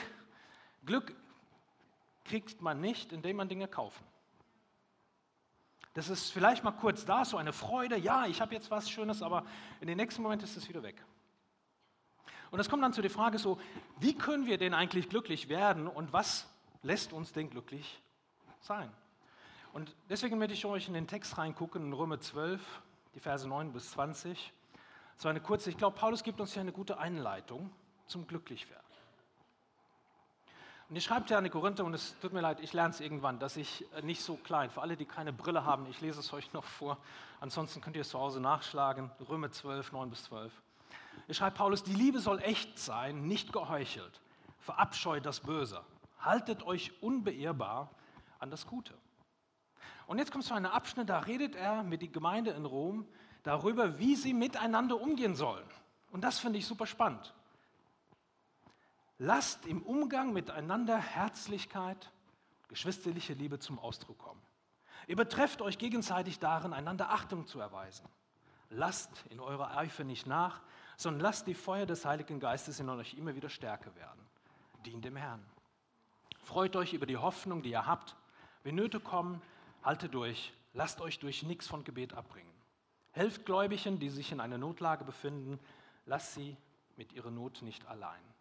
Glück 0.85 1.13
kriegt 2.23 2.61
man 2.61 2.79
nicht, 2.79 3.11
indem 3.11 3.37
man 3.37 3.49
Dinge 3.49 3.67
kauft. 3.67 4.01
Das 5.93 6.09
ist 6.09 6.31
vielleicht 6.31 6.63
mal 6.63 6.71
kurz 6.71 7.05
da, 7.05 7.23
so 7.23 7.37
eine 7.37 7.53
Freude, 7.53 7.97
ja, 7.97 8.25
ich 8.25 8.41
habe 8.41 8.53
jetzt 8.53 8.71
was 8.71 8.89
Schönes, 8.89 9.21
aber 9.21 9.45
in 9.79 9.87
den 9.87 9.97
nächsten 9.97 10.23
Moment 10.23 10.41
ist 10.41 10.57
es 10.57 10.67
wieder 10.67 10.81
weg. 10.81 11.03
Und 12.49 12.59
es 12.59 12.69
kommt 12.69 12.83
dann 12.83 12.93
zu 12.93 13.01
der 13.01 13.11
Frage 13.11 13.37
so, 13.39 13.59
wie 13.99 14.15
können 14.15 14.45
wir 14.45 14.57
denn 14.57 14.73
eigentlich 14.73 15.09
glücklich 15.09 15.49
werden 15.49 15.87
und 15.87 16.13
was 16.13 16.47
lässt 16.81 17.13
uns 17.13 17.31
denn 17.31 17.49
glücklich 17.49 18.01
sein? 18.59 18.91
Und 19.71 19.95
deswegen 20.09 20.37
möchte 20.37 20.53
ich 20.53 20.65
euch 20.65 20.87
in 20.87 20.93
den 20.93 21.07
Text 21.07 21.37
reingucken, 21.37 21.83
in 21.83 21.93
Römer 21.93 22.19
12, 22.19 22.61
die 23.15 23.19
Verse 23.19 23.47
9 23.47 23.73
bis 23.73 23.91
20. 23.91 24.53
So 25.17 25.29
eine 25.29 25.41
kurze, 25.41 25.69
ich 25.69 25.77
glaube, 25.77 25.97
Paulus 25.97 26.23
gibt 26.23 26.39
uns 26.41 26.53
hier 26.53 26.61
eine 26.61 26.71
gute 26.71 26.97
Einleitung 26.99 27.71
zum 28.05 28.27
Glücklichwerden. 28.27 28.92
Und 30.89 30.95
ihr 30.95 31.01
schreibt 31.01 31.29
ja 31.29 31.37
an 31.37 31.43
die 31.43 31.49
Korinther, 31.49 31.85
und 31.85 31.93
es 31.93 32.15
tut 32.19 32.33
mir 32.33 32.41
leid, 32.41 32.59
ich 32.61 32.73
lerne 32.73 32.93
es 32.93 32.99
irgendwann, 32.99 33.39
dass 33.39 33.57
ich 33.57 33.85
äh, 33.95 34.01
nicht 34.01 34.21
so 34.21 34.35
klein, 34.35 34.69
für 34.69 34.81
alle, 34.81 34.97
die 34.97 35.05
keine 35.05 35.33
Brille 35.33 35.65
haben, 35.65 35.85
ich 35.89 36.01
lese 36.01 36.19
es 36.19 36.33
euch 36.33 36.51
noch 36.53 36.65
vor, 36.65 36.97
ansonsten 37.39 37.81
könnt 37.81 37.95
ihr 37.95 38.01
es 38.01 38.09
zu 38.09 38.19
Hause 38.19 38.39
nachschlagen, 38.39 39.09
Römer 39.29 39.51
12, 39.51 39.91
9 39.91 40.09
bis 40.09 40.25
12. 40.25 40.51
Ihr 41.27 41.33
schreibt 41.33 41.57
Paulus, 41.57 41.83
die 41.83 41.93
Liebe 41.93 42.19
soll 42.19 42.39
echt 42.39 42.77
sein, 42.77 43.27
nicht 43.27 43.53
geheuchelt. 43.53 44.19
Verabscheut 44.59 45.25
das 45.25 45.39
Böse. 45.39 45.81
Haltet 46.19 46.63
euch 46.63 46.91
unbeirrbar 47.01 47.89
an 48.39 48.51
das 48.51 48.67
Gute. 48.67 48.93
Und 50.05 50.17
jetzt 50.17 50.31
kommt 50.31 50.43
so 50.43 50.53
ein 50.53 50.65
Abschnitt, 50.65 51.09
da 51.09 51.19
redet 51.19 51.55
er 51.55 51.83
mit 51.83 52.01
der 52.01 52.09
Gemeinde 52.09 52.51
in 52.51 52.65
Rom 52.65 53.07
darüber, 53.43 53.99
wie 53.99 54.15
sie 54.15 54.33
miteinander 54.33 54.99
umgehen 54.99 55.35
sollen. 55.35 55.65
Und 56.11 56.23
das 56.23 56.39
finde 56.39 56.59
ich 56.59 56.67
super 56.67 56.85
spannend. 56.85 57.33
Lasst 59.25 59.65
im 59.67 59.81
Umgang 59.83 60.33
miteinander 60.33 60.97
Herzlichkeit, 60.97 62.11
geschwisterliche 62.67 63.31
Liebe 63.31 63.57
zum 63.57 63.79
Ausdruck 63.79 64.17
kommen. 64.17 64.41
Ihr 65.07 65.15
betrefft 65.15 65.61
euch 65.61 65.77
gegenseitig 65.77 66.39
darin, 66.39 66.73
einander 66.73 67.09
Achtung 67.09 67.47
zu 67.47 67.61
erweisen. 67.61 68.05
Lasst 68.69 69.23
in 69.29 69.39
eurer 69.39 69.77
Eifer 69.77 70.03
nicht 70.03 70.27
nach, 70.27 70.59
sondern 70.97 71.21
lasst 71.21 71.47
die 71.47 71.53
Feuer 71.53 71.85
des 71.85 72.03
Heiligen 72.03 72.41
Geistes 72.41 72.81
in 72.81 72.89
euch 72.89 73.13
immer 73.13 73.33
wieder 73.33 73.47
stärker 73.47 73.95
werden. 73.95 74.19
Dient 74.85 75.05
dem 75.05 75.15
Herrn. 75.15 75.45
Freut 76.43 76.75
euch 76.75 76.91
über 76.91 77.05
die 77.05 77.15
Hoffnung, 77.15 77.61
die 77.61 77.71
ihr 77.71 77.85
habt. 77.85 78.17
Wenn 78.63 78.75
Nöte 78.75 78.99
kommen, 78.99 79.41
haltet 79.83 80.13
durch. 80.13 80.51
Lasst 80.73 80.99
euch 80.99 81.19
durch 81.19 81.43
nichts 81.43 81.65
von 81.65 81.85
Gebet 81.85 82.11
abbringen. 82.11 82.53
Helft 83.11 83.45
Gläubigen, 83.45 83.99
die 83.99 84.09
sich 84.09 84.33
in 84.33 84.41
einer 84.41 84.57
Notlage 84.57 85.05
befinden. 85.05 85.61
Lasst 86.05 86.33
sie 86.33 86.57
mit 86.97 87.13
ihrer 87.13 87.31
Not 87.31 87.61
nicht 87.61 87.87
allein. 87.87 88.32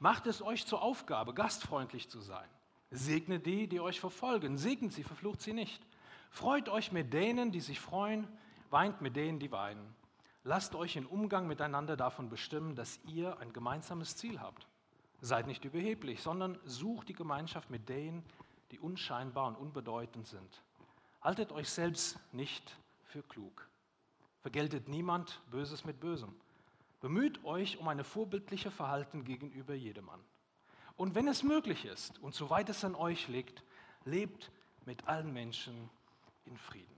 Macht 0.00 0.26
es 0.26 0.40
euch 0.40 0.66
zur 0.66 0.80
Aufgabe, 0.80 1.34
gastfreundlich 1.34 2.08
zu 2.08 2.20
sein. 2.20 2.48
Segnet 2.90 3.44
die, 3.44 3.68
die 3.68 3.80
euch 3.80 4.00
verfolgen. 4.00 4.56
Segnet 4.56 4.94
sie, 4.94 5.04
verflucht 5.04 5.42
sie 5.42 5.52
nicht. 5.52 5.82
Freut 6.30 6.70
euch 6.70 6.90
mit 6.90 7.12
denen, 7.12 7.52
die 7.52 7.60
sich 7.60 7.78
freuen. 7.78 8.26
Weint 8.70 9.02
mit 9.02 9.14
denen, 9.14 9.38
die 9.38 9.52
weinen. 9.52 9.94
Lasst 10.42 10.74
euch 10.74 10.96
im 10.96 11.06
Umgang 11.06 11.46
miteinander 11.46 11.98
davon 11.98 12.30
bestimmen, 12.30 12.74
dass 12.76 12.98
ihr 13.04 13.38
ein 13.40 13.52
gemeinsames 13.52 14.16
Ziel 14.16 14.40
habt. 14.40 14.66
Seid 15.20 15.46
nicht 15.46 15.66
überheblich, 15.66 16.22
sondern 16.22 16.58
sucht 16.64 17.10
die 17.10 17.14
Gemeinschaft 17.14 17.68
mit 17.68 17.90
denen, 17.90 18.24
die 18.70 18.78
unscheinbar 18.78 19.48
und 19.48 19.56
unbedeutend 19.56 20.26
sind. 20.26 20.62
Haltet 21.20 21.52
euch 21.52 21.68
selbst 21.68 22.18
nicht 22.32 22.74
für 23.04 23.22
klug. 23.22 23.68
Vergeltet 24.40 24.88
niemand 24.88 25.42
Böses 25.50 25.84
mit 25.84 26.00
Bösem 26.00 26.34
Bemüht 27.00 27.44
euch 27.44 27.78
um 27.78 27.88
eine 27.88 28.04
vorbildliche 28.04 28.70
Verhalten 28.70 29.24
gegenüber 29.24 29.74
jedermann. 29.74 30.20
Und 30.96 31.14
wenn 31.14 31.28
es 31.28 31.42
möglich 31.42 31.86
ist 31.86 32.18
und 32.18 32.34
soweit 32.34 32.68
es 32.68 32.84
an 32.84 32.94
euch 32.94 33.28
liegt, 33.28 33.64
lebt 34.04 34.50
mit 34.84 35.06
allen 35.08 35.32
Menschen 35.32 35.88
in 36.44 36.56
Frieden. 36.58 36.94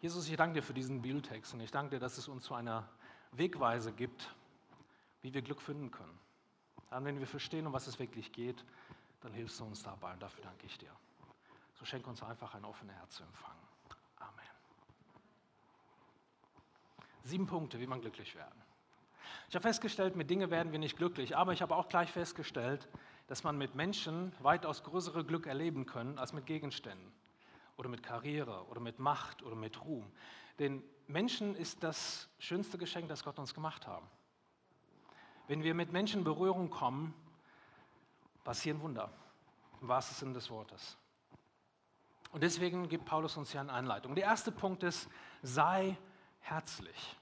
Jesus, 0.00 0.28
ich 0.28 0.36
danke 0.36 0.54
dir 0.54 0.62
für 0.62 0.74
diesen 0.74 1.02
Bibeltext 1.02 1.54
und 1.54 1.60
ich 1.60 1.70
danke 1.70 1.96
dir, 1.96 2.00
dass 2.00 2.18
es 2.18 2.26
uns 2.26 2.44
so 2.44 2.54
eine 2.54 2.88
Wegweise 3.32 3.92
gibt, 3.92 4.34
wie 5.22 5.32
wir 5.32 5.42
Glück 5.42 5.60
finden 5.60 5.90
können. 5.90 6.18
Dann, 6.88 7.04
wenn 7.04 7.20
wir 7.20 7.26
verstehen, 7.26 7.66
um 7.66 7.72
was 7.72 7.86
es 7.86 7.98
wirklich 7.98 8.32
geht, 8.32 8.64
dann 9.20 9.32
hilfst 9.32 9.60
du 9.60 9.64
uns 9.64 9.82
dabei 9.82 10.12
und 10.14 10.22
dafür 10.22 10.42
danke 10.42 10.66
ich 10.66 10.76
dir. 10.78 10.90
So 11.74 11.84
schenke 11.84 12.08
uns 12.10 12.22
einfach 12.22 12.54
ein 12.54 12.64
offenes 12.64 12.96
Herz 12.96 13.16
zu 13.16 13.22
empfangen. 13.22 13.59
Sieben 17.24 17.46
Punkte, 17.46 17.80
wie 17.80 17.86
man 17.86 18.00
glücklich 18.00 18.34
werden. 18.34 18.60
Ich 19.48 19.54
habe 19.54 19.62
festgestellt, 19.62 20.16
mit 20.16 20.30
Dingen 20.30 20.50
werden 20.50 20.72
wir 20.72 20.78
nicht 20.78 20.96
glücklich, 20.96 21.36
aber 21.36 21.52
ich 21.52 21.62
habe 21.62 21.74
auch 21.74 21.88
gleich 21.88 22.10
festgestellt, 22.10 22.88
dass 23.26 23.44
man 23.44 23.58
mit 23.58 23.74
Menschen 23.74 24.32
weitaus 24.40 24.82
größere 24.82 25.24
Glück 25.24 25.46
erleben 25.46 25.86
kann 25.86 26.18
als 26.18 26.32
mit 26.32 26.46
Gegenständen 26.46 27.12
oder 27.76 27.88
mit 27.88 28.02
Karriere 28.02 28.66
oder 28.68 28.80
mit 28.80 28.98
Macht 28.98 29.42
oder 29.42 29.56
mit 29.56 29.84
Ruhm. 29.84 30.10
Denn 30.58 30.82
Menschen 31.06 31.56
ist 31.56 31.82
das 31.82 32.28
schönste 32.38 32.78
Geschenk, 32.78 33.08
das 33.08 33.24
Gott 33.24 33.38
uns 33.38 33.54
gemacht 33.54 33.86
hat. 33.86 34.02
Wenn 35.48 35.62
wir 35.62 35.74
mit 35.74 35.90
Menschen 35.90 36.18
in 36.18 36.24
Berührung 36.24 36.70
kommen, 36.70 37.14
passieren 38.44 38.80
Wunder, 38.80 39.10
im 39.80 39.88
wahrsten 39.88 40.16
Sinne 40.16 40.34
des 40.34 40.50
Wortes. 40.50 40.96
Und 42.32 42.42
deswegen 42.42 42.88
gibt 42.88 43.04
Paulus 43.04 43.36
uns 43.36 43.50
hier 43.50 43.60
eine 43.60 43.72
Einleitung. 43.72 44.14
Der 44.14 44.24
erste 44.24 44.52
Punkt 44.52 44.82
ist, 44.84 45.08
sei 45.42 45.96
herzlich. 46.40 47.16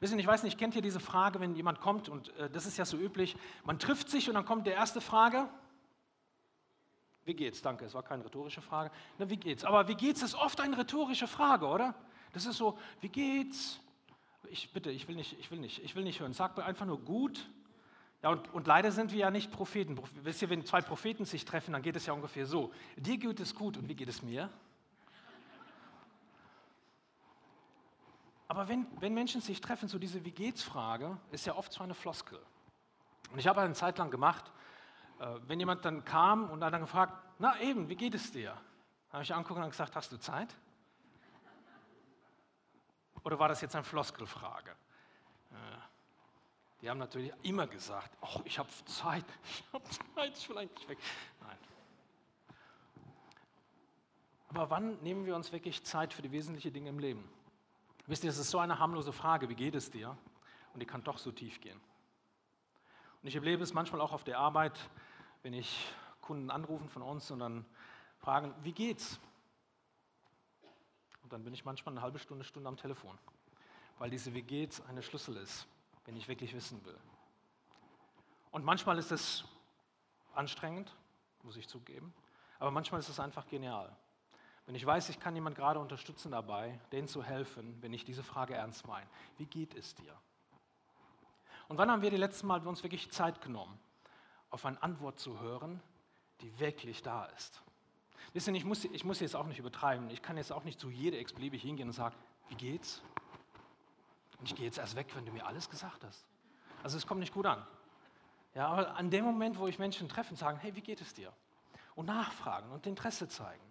Wissen, 0.00 0.18
ich 0.18 0.26
weiß 0.26 0.42
nicht, 0.44 0.58
kennt 0.58 0.74
ihr 0.74 0.82
diese 0.82 1.00
Frage, 1.00 1.40
wenn 1.40 1.54
jemand 1.54 1.80
kommt, 1.80 2.08
und 2.08 2.34
äh, 2.36 2.48
das 2.48 2.66
ist 2.66 2.78
ja 2.78 2.84
so 2.84 2.96
üblich, 2.96 3.36
man 3.64 3.78
trifft 3.78 4.08
sich 4.08 4.28
und 4.28 4.34
dann 4.34 4.46
kommt 4.46 4.66
die 4.66 4.70
erste 4.70 5.00
Frage, 5.00 5.48
wie 7.24 7.34
geht's? 7.34 7.60
Danke, 7.60 7.84
es 7.84 7.94
war 7.94 8.02
keine 8.02 8.24
rhetorische 8.24 8.62
Frage. 8.62 8.90
Na, 9.18 9.28
wie 9.28 9.36
geht's? 9.36 9.64
Aber 9.64 9.88
wie 9.88 9.94
geht's 9.94 10.22
ist 10.22 10.34
oft 10.34 10.60
eine 10.60 10.76
rhetorische 10.76 11.28
Frage, 11.28 11.66
oder? 11.66 11.94
Das 12.32 12.46
ist 12.46 12.56
so, 12.56 12.78
wie 13.00 13.08
geht's? 13.08 13.78
Ich 14.48 14.72
bitte, 14.72 14.90
ich 14.90 15.06
will 15.06 15.16
nicht, 15.16 15.38
ich 15.38 15.50
will 15.50 15.58
nicht, 15.58 15.84
ich 15.84 15.94
will 15.94 16.02
nicht 16.02 16.20
hören. 16.20 16.32
Sag 16.32 16.56
mir 16.56 16.64
einfach 16.64 16.86
nur 16.86 16.98
gut. 16.98 17.48
Ja, 18.22 18.30
und, 18.30 18.52
und 18.52 18.66
leider 18.66 18.90
sind 18.90 19.12
wir 19.12 19.18
ja 19.18 19.30
nicht 19.30 19.50
Propheten. 19.50 20.00
Wisst 20.22 20.42
ihr, 20.42 20.50
wenn 20.50 20.64
zwei 20.64 20.80
Propheten 20.80 21.24
sich 21.24 21.44
treffen, 21.44 21.72
dann 21.72 21.82
geht 21.82 21.96
es 21.96 22.06
ja 22.06 22.12
ungefähr 22.12 22.46
so. 22.46 22.72
Dir 22.96 23.18
geht 23.18 23.38
es 23.40 23.54
gut 23.54 23.76
und 23.76 23.88
wie 23.88 23.94
geht 23.94 24.08
es 24.08 24.22
mir? 24.22 24.50
Aber 28.50 28.66
wenn, 28.66 28.84
wenn 29.00 29.14
Menschen 29.14 29.40
sich 29.40 29.60
treffen, 29.60 29.88
so 29.88 29.96
diese 29.96 30.24
Wie 30.24 30.32
geht's 30.32 30.60
Frage, 30.60 31.16
ist 31.30 31.46
ja 31.46 31.54
oft 31.54 31.72
so 31.72 31.84
eine 31.84 31.94
Floskel. 31.94 32.40
Und 33.30 33.38
ich 33.38 33.46
habe 33.46 33.60
eine 33.60 33.74
Zeit 33.74 33.96
lang 33.98 34.10
gemacht, 34.10 34.50
äh, 35.20 35.38
wenn 35.46 35.60
jemand 35.60 35.84
dann 35.84 36.04
kam 36.04 36.50
und 36.50 36.58
dann 36.58 36.80
gefragt, 36.80 37.12
na 37.38 37.60
eben, 37.60 37.88
wie 37.88 37.94
geht 37.94 38.12
es 38.12 38.32
dir? 38.32 38.60
Habe 39.12 39.22
ich 39.22 39.32
angeguckt 39.32 39.60
und 39.60 39.70
gesagt, 39.70 39.94
hast 39.94 40.10
du 40.10 40.16
Zeit? 40.16 40.52
Oder 43.22 43.38
war 43.38 43.46
das 43.46 43.60
jetzt 43.60 43.76
eine 43.76 43.84
Floskelfrage? 43.84 44.72
Äh, 44.72 45.54
die 46.82 46.90
haben 46.90 46.98
natürlich 46.98 47.32
immer 47.42 47.68
gesagt, 47.68 48.10
oh, 48.20 48.40
ich 48.42 48.58
habe 48.58 48.68
Zeit, 48.86 49.24
ich 49.44 49.64
habe 49.72 49.84
Zeit, 50.16 50.36
ich 50.36 50.48
will 50.48 50.58
eigentlich 50.58 50.88
weg. 50.88 50.98
Nein. 51.40 51.58
Aber 54.48 54.70
wann 54.70 55.00
nehmen 55.02 55.24
wir 55.24 55.36
uns 55.36 55.52
wirklich 55.52 55.84
Zeit 55.84 56.12
für 56.12 56.22
die 56.22 56.32
wesentlichen 56.32 56.72
Dinge 56.72 56.88
im 56.88 56.98
Leben? 56.98 57.39
Wisst 58.10 58.24
ihr, 58.24 58.30
es 58.30 58.38
ist 58.38 58.50
so 58.50 58.58
eine 58.58 58.76
harmlose 58.80 59.12
Frage, 59.12 59.48
wie 59.48 59.54
geht 59.54 59.76
es 59.76 59.88
dir? 59.88 60.18
Und 60.74 60.80
die 60.80 60.84
kann 60.84 61.04
doch 61.04 61.16
so 61.16 61.30
tief 61.30 61.60
gehen. 61.60 61.80
Und 63.22 63.28
ich 63.28 63.36
erlebe 63.36 63.62
es 63.62 63.72
manchmal 63.72 64.00
auch 64.00 64.10
auf 64.10 64.24
der 64.24 64.40
Arbeit, 64.40 64.76
wenn 65.44 65.52
ich 65.52 65.86
Kunden 66.20 66.50
anrufen 66.50 66.88
von 66.88 67.02
uns 67.02 67.30
und 67.30 67.38
dann 67.38 67.64
fragen, 68.18 68.52
wie 68.64 68.72
geht's? 68.72 69.20
Und 71.22 71.32
dann 71.32 71.44
bin 71.44 71.54
ich 71.54 71.64
manchmal 71.64 71.92
eine 71.92 72.02
halbe 72.02 72.18
Stunde, 72.18 72.42
Stunde 72.42 72.68
am 72.68 72.76
Telefon, 72.76 73.16
weil 74.00 74.10
diese 74.10 74.34
Wie 74.34 74.42
geht's 74.42 74.80
eine 74.88 75.04
Schlüssel 75.04 75.36
ist, 75.36 75.68
wenn 76.04 76.16
ich 76.16 76.26
wirklich 76.26 76.52
wissen 76.52 76.84
will. 76.84 76.98
Und 78.50 78.64
manchmal 78.64 78.98
ist 78.98 79.12
es 79.12 79.44
anstrengend, 80.34 80.96
muss 81.44 81.56
ich 81.56 81.68
zugeben, 81.68 82.12
aber 82.58 82.72
manchmal 82.72 82.98
ist 82.98 83.08
es 83.08 83.20
einfach 83.20 83.46
genial. 83.46 83.96
Wenn 84.66 84.74
ich 84.74 84.86
weiß, 84.86 85.08
ich 85.08 85.18
kann 85.18 85.34
jemand 85.34 85.56
gerade 85.56 85.80
unterstützen 85.80 86.30
dabei, 86.30 86.78
denen 86.92 87.08
zu 87.08 87.22
helfen, 87.22 87.76
wenn 87.82 87.92
ich 87.92 88.04
diese 88.04 88.22
Frage 88.22 88.54
ernst 88.54 88.86
meine. 88.86 89.06
Wie 89.36 89.46
geht 89.46 89.74
es 89.74 89.94
dir? 89.94 90.14
Und 91.68 91.78
wann 91.78 91.90
haben 91.90 92.02
wir 92.02 92.10
die 92.10 92.16
letzten 92.16 92.46
Mal 92.46 92.66
uns 92.66 92.82
wirklich 92.82 93.10
Zeit 93.10 93.40
genommen, 93.40 93.78
auf 94.50 94.64
eine 94.66 94.82
Antwort 94.82 95.18
zu 95.18 95.40
hören, 95.40 95.80
die 96.40 96.58
wirklich 96.58 97.02
da 97.02 97.26
ist? 97.26 97.62
Wisst 98.32 98.48
ihr, 98.48 98.54
ich 98.54 98.64
muss, 98.64 98.84
ich 98.84 99.04
muss 99.04 99.20
jetzt 99.20 99.34
auch 99.34 99.46
nicht 99.46 99.58
übertreiben. 99.58 100.08
Ich 100.10 100.22
kann 100.22 100.36
jetzt 100.36 100.52
auch 100.52 100.64
nicht 100.64 100.78
zu 100.78 100.90
jeder 100.90 101.18
x-beliebig 101.18 101.62
hingehen 101.62 101.88
und 101.88 101.94
sagen, 101.94 102.14
wie 102.48 102.54
geht's? 102.54 103.02
Und 104.38 104.48
ich 104.48 104.54
gehe 104.54 104.66
jetzt 104.66 104.78
erst 104.78 104.94
weg, 104.94 105.08
wenn 105.14 105.26
du 105.26 105.32
mir 105.32 105.46
alles 105.46 105.68
gesagt 105.68 106.04
hast. 106.04 106.24
Also 106.82 106.96
es 106.96 107.06
kommt 107.06 107.20
nicht 107.20 107.34
gut 107.34 107.46
an. 107.46 107.66
Ja, 108.54 108.68
aber 108.68 108.96
an 108.96 109.10
dem 109.10 109.24
Moment, 109.24 109.58
wo 109.58 109.66
ich 109.66 109.78
Menschen 109.78 110.08
treffe 110.08 110.30
und 110.30 110.36
sagen, 110.36 110.58
hey, 110.58 110.74
wie 110.74 110.80
geht 110.80 111.00
es 111.00 111.14
dir? 111.14 111.32
Und 111.94 112.06
nachfragen 112.06 112.70
und 112.70 112.86
Interesse 112.86 113.28
zeigen 113.28 113.69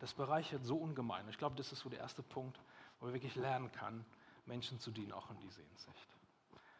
das 0.00 0.14
bereichert 0.14 0.64
so 0.64 0.76
ungemein. 0.76 1.28
Ich 1.28 1.38
glaube, 1.38 1.56
das 1.56 1.72
ist 1.72 1.80
so 1.80 1.88
der 1.88 2.00
erste 2.00 2.22
Punkt, 2.22 2.58
wo 2.98 3.06
man 3.06 3.14
wirklich 3.14 3.34
lernen 3.36 3.70
kann, 3.72 4.04
Menschen 4.46 4.78
zu 4.78 4.90
dienen, 4.90 5.12
auch 5.12 5.30
in 5.30 5.38
dieser 5.38 5.62
Hinsicht. 5.62 6.08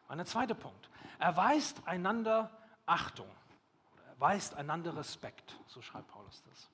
Mein 0.07 0.25
zweiter 0.25 0.55
Punkt. 0.55 0.89
Erweist 1.19 1.85
einander 1.85 2.49
Achtung. 2.85 3.29
Erweist 4.09 4.55
einander 4.55 4.95
Respekt. 4.95 5.57
So 5.67 5.81
schreibt 5.81 6.07
Paulus 6.07 6.41
das. 6.49 6.69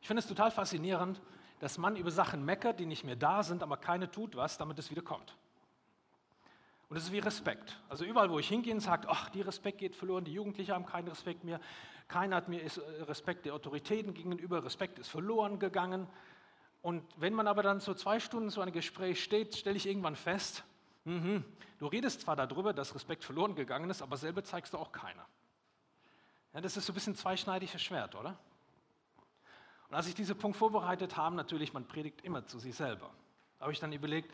Ich 0.00 0.06
finde 0.06 0.20
es 0.20 0.26
total 0.26 0.50
faszinierend, 0.50 1.20
dass 1.60 1.76
man 1.76 1.96
über 1.96 2.10
Sachen 2.10 2.44
meckert, 2.44 2.80
die 2.80 2.86
nicht 2.86 3.04
mehr 3.04 3.16
da 3.16 3.42
sind, 3.42 3.62
aber 3.62 3.76
keine 3.76 4.10
tut 4.10 4.34
was, 4.34 4.56
damit 4.56 4.78
es 4.78 4.90
wieder 4.90 5.02
kommt. 5.02 5.36
Und 6.88 6.96
das 6.96 7.04
ist 7.04 7.12
wie 7.12 7.18
Respekt. 7.18 7.78
Also 7.88 8.04
überall, 8.04 8.30
wo 8.30 8.38
ich 8.38 8.48
hingehe, 8.48 8.80
sagt, 8.80 9.06
ach, 9.06 9.28
die 9.28 9.42
Respekt 9.42 9.78
geht 9.78 9.94
verloren, 9.94 10.24
die 10.24 10.32
Jugendlichen 10.32 10.72
haben 10.72 10.86
keinen 10.86 11.06
Respekt 11.08 11.44
mehr. 11.44 11.60
Keiner 12.10 12.36
hat 12.36 12.48
mir 12.48 12.60
Respekt 13.06 13.46
der 13.46 13.54
Autoritäten 13.54 14.14
gegenüber, 14.14 14.64
Respekt 14.64 14.98
ist 14.98 15.08
verloren 15.08 15.60
gegangen. 15.60 16.08
Und 16.82 17.04
wenn 17.16 17.34
man 17.34 17.46
aber 17.46 17.62
dann 17.62 17.78
so 17.78 17.94
zwei 17.94 18.18
Stunden 18.18 18.50
so 18.50 18.60
ein 18.60 18.72
Gespräch 18.72 19.22
steht, 19.22 19.54
stelle 19.54 19.76
ich 19.76 19.86
irgendwann 19.86 20.16
fest, 20.16 20.64
mh, 21.04 21.42
du 21.78 21.86
redest 21.86 22.22
zwar 22.22 22.34
darüber, 22.34 22.72
dass 22.72 22.96
Respekt 22.96 23.22
verloren 23.22 23.54
gegangen 23.54 23.88
ist, 23.90 24.02
aber 24.02 24.16
selber 24.16 24.42
zeigst 24.42 24.72
du 24.72 24.78
auch 24.78 24.90
keiner. 24.90 25.24
Ja, 26.52 26.60
das 26.60 26.76
ist 26.76 26.86
so 26.86 26.92
ein 26.92 26.94
bisschen 26.94 27.14
zweischneidiges 27.14 27.80
Schwert, 27.80 28.16
oder? 28.16 28.36
Und 29.88 29.94
als 29.94 30.08
ich 30.08 30.14
diesen 30.16 30.36
Punkt 30.36 30.56
vorbereitet 30.56 31.16
habe, 31.16 31.36
natürlich, 31.36 31.72
man 31.72 31.86
predigt 31.86 32.22
immer 32.22 32.44
zu 32.44 32.58
sich 32.58 32.74
selber. 32.74 33.10
Habe 33.60 33.70
ich 33.70 33.78
dann 33.78 33.92
überlegt, 33.92 34.32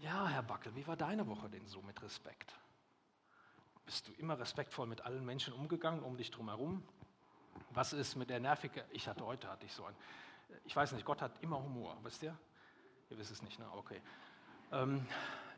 ja, 0.00 0.28
Herr 0.28 0.44
Backel, 0.44 0.72
wie 0.76 0.86
war 0.86 0.96
deine 0.96 1.26
Woche 1.26 1.48
denn 1.48 1.66
so 1.66 1.82
mit 1.82 2.00
Respekt? 2.00 2.54
Bist 3.86 4.06
du 4.06 4.12
immer 4.12 4.38
respektvoll 4.38 4.86
mit 4.86 5.00
allen 5.00 5.24
Menschen 5.24 5.52
umgegangen, 5.52 6.04
um 6.04 6.16
dich 6.16 6.30
drumherum? 6.30 6.84
Was 7.70 7.92
ist 7.92 8.16
mit 8.16 8.30
der 8.30 8.40
nervigen, 8.40 8.82
ich 8.90 9.08
hatte 9.08 9.24
heute, 9.24 9.48
hatte 9.48 9.66
ich 9.66 9.72
so 9.72 9.84
ein, 9.84 9.94
ich 10.64 10.74
weiß 10.74 10.92
nicht, 10.92 11.04
Gott 11.04 11.22
hat 11.22 11.42
immer 11.42 11.62
Humor, 11.62 11.96
wisst 12.02 12.22
ihr? 12.22 12.36
Ihr 13.10 13.18
wisst 13.18 13.30
es 13.30 13.42
nicht, 13.42 13.58
ne? 13.58 13.66
Okay. 13.72 14.00
Ähm, 14.72 15.06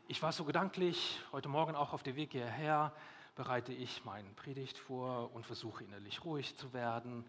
ich 0.07 0.21
war 0.21 0.31
so 0.31 0.43
gedanklich, 0.43 1.21
heute 1.31 1.49
Morgen 1.49 1.75
auch 1.75 1.93
auf 1.93 2.03
dem 2.03 2.15
Weg 2.15 2.31
hierher, 2.31 2.93
bereite 3.35 3.73
ich 3.73 4.03
meinen 4.03 4.35
Predigt 4.35 4.77
vor 4.77 5.33
und 5.33 5.45
versuche 5.45 5.83
innerlich 5.83 6.23
ruhig 6.25 6.55
zu 6.57 6.73
werden. 6.73 7.25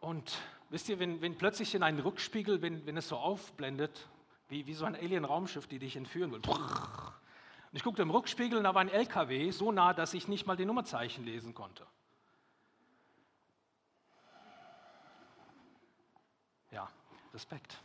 Und 0.00 0.38
wisst 0.70 0.88
ihr, 0.88 0.98
wenn, 0.98 1.20
wenn 1.22 1.36
plötzlich 1.36 1.74
in 1.74 1.82
einen 1.82 2.00
Rückspiegel, 2.00 2.62
wenn, 2.62 2.86
wenn 2.86 2.96
es 2.96 3.08
so 3.08 3.16
aufblendet, 3.16 4.08
wie, 4.48 4.66
wie 4.66 4.74
so 4.74 4.84
ein 4.84 4.94
Alien-Raumschiff, 4.94 5.66
die 5.66 5.78
dich 5.78 5.96
entführen 5.96 6.30
will. 6.30 6.40
Und 6.40 7.76
ich 7.76 7.82
guckte 7.82 8.02
im 8.02 8.10
Rückspiegel 8.10 8.58
und 8.58 8.64
da 8.64 8.74
war 8.74 8.80
ein 8.80 8.88
LKW 8.88 9.50
so 9.50 9.72
nah, 9.72 9.94
dass 9.94 10.14
ich 10.14 10.28
nicht 10.28 10.46
mal 10.46 10.56
die 10.56 10.66
Nummerzeichen 10.66 11.24
lesen 11.24 11.54
konnte. 11.54 11.86
Ja, 16.70 16.88
Respekt. 17.34 17.76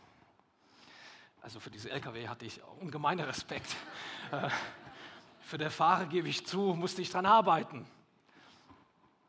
Also 1.42 1.60
für 1.60 1.70
diese 1.70 1.90
LKW 1.90 2.28
hatte 2.28 2.46
ich 2.46 2.62
ungemeinen 2.80 3.26
Respekt. 3.26 3.76
Äh, 4.30 4.50
für 5.40 5.58
der 5.58 5.72
Fahrer 5.72 6.06
gebe 6.08 6.28
ich 6.28 6.46
zu, 6.46 6.60
musste 6.74 7.02
ich 7.02 7.10
dran 7.10 7.26
arbeiten. 7.26 7.88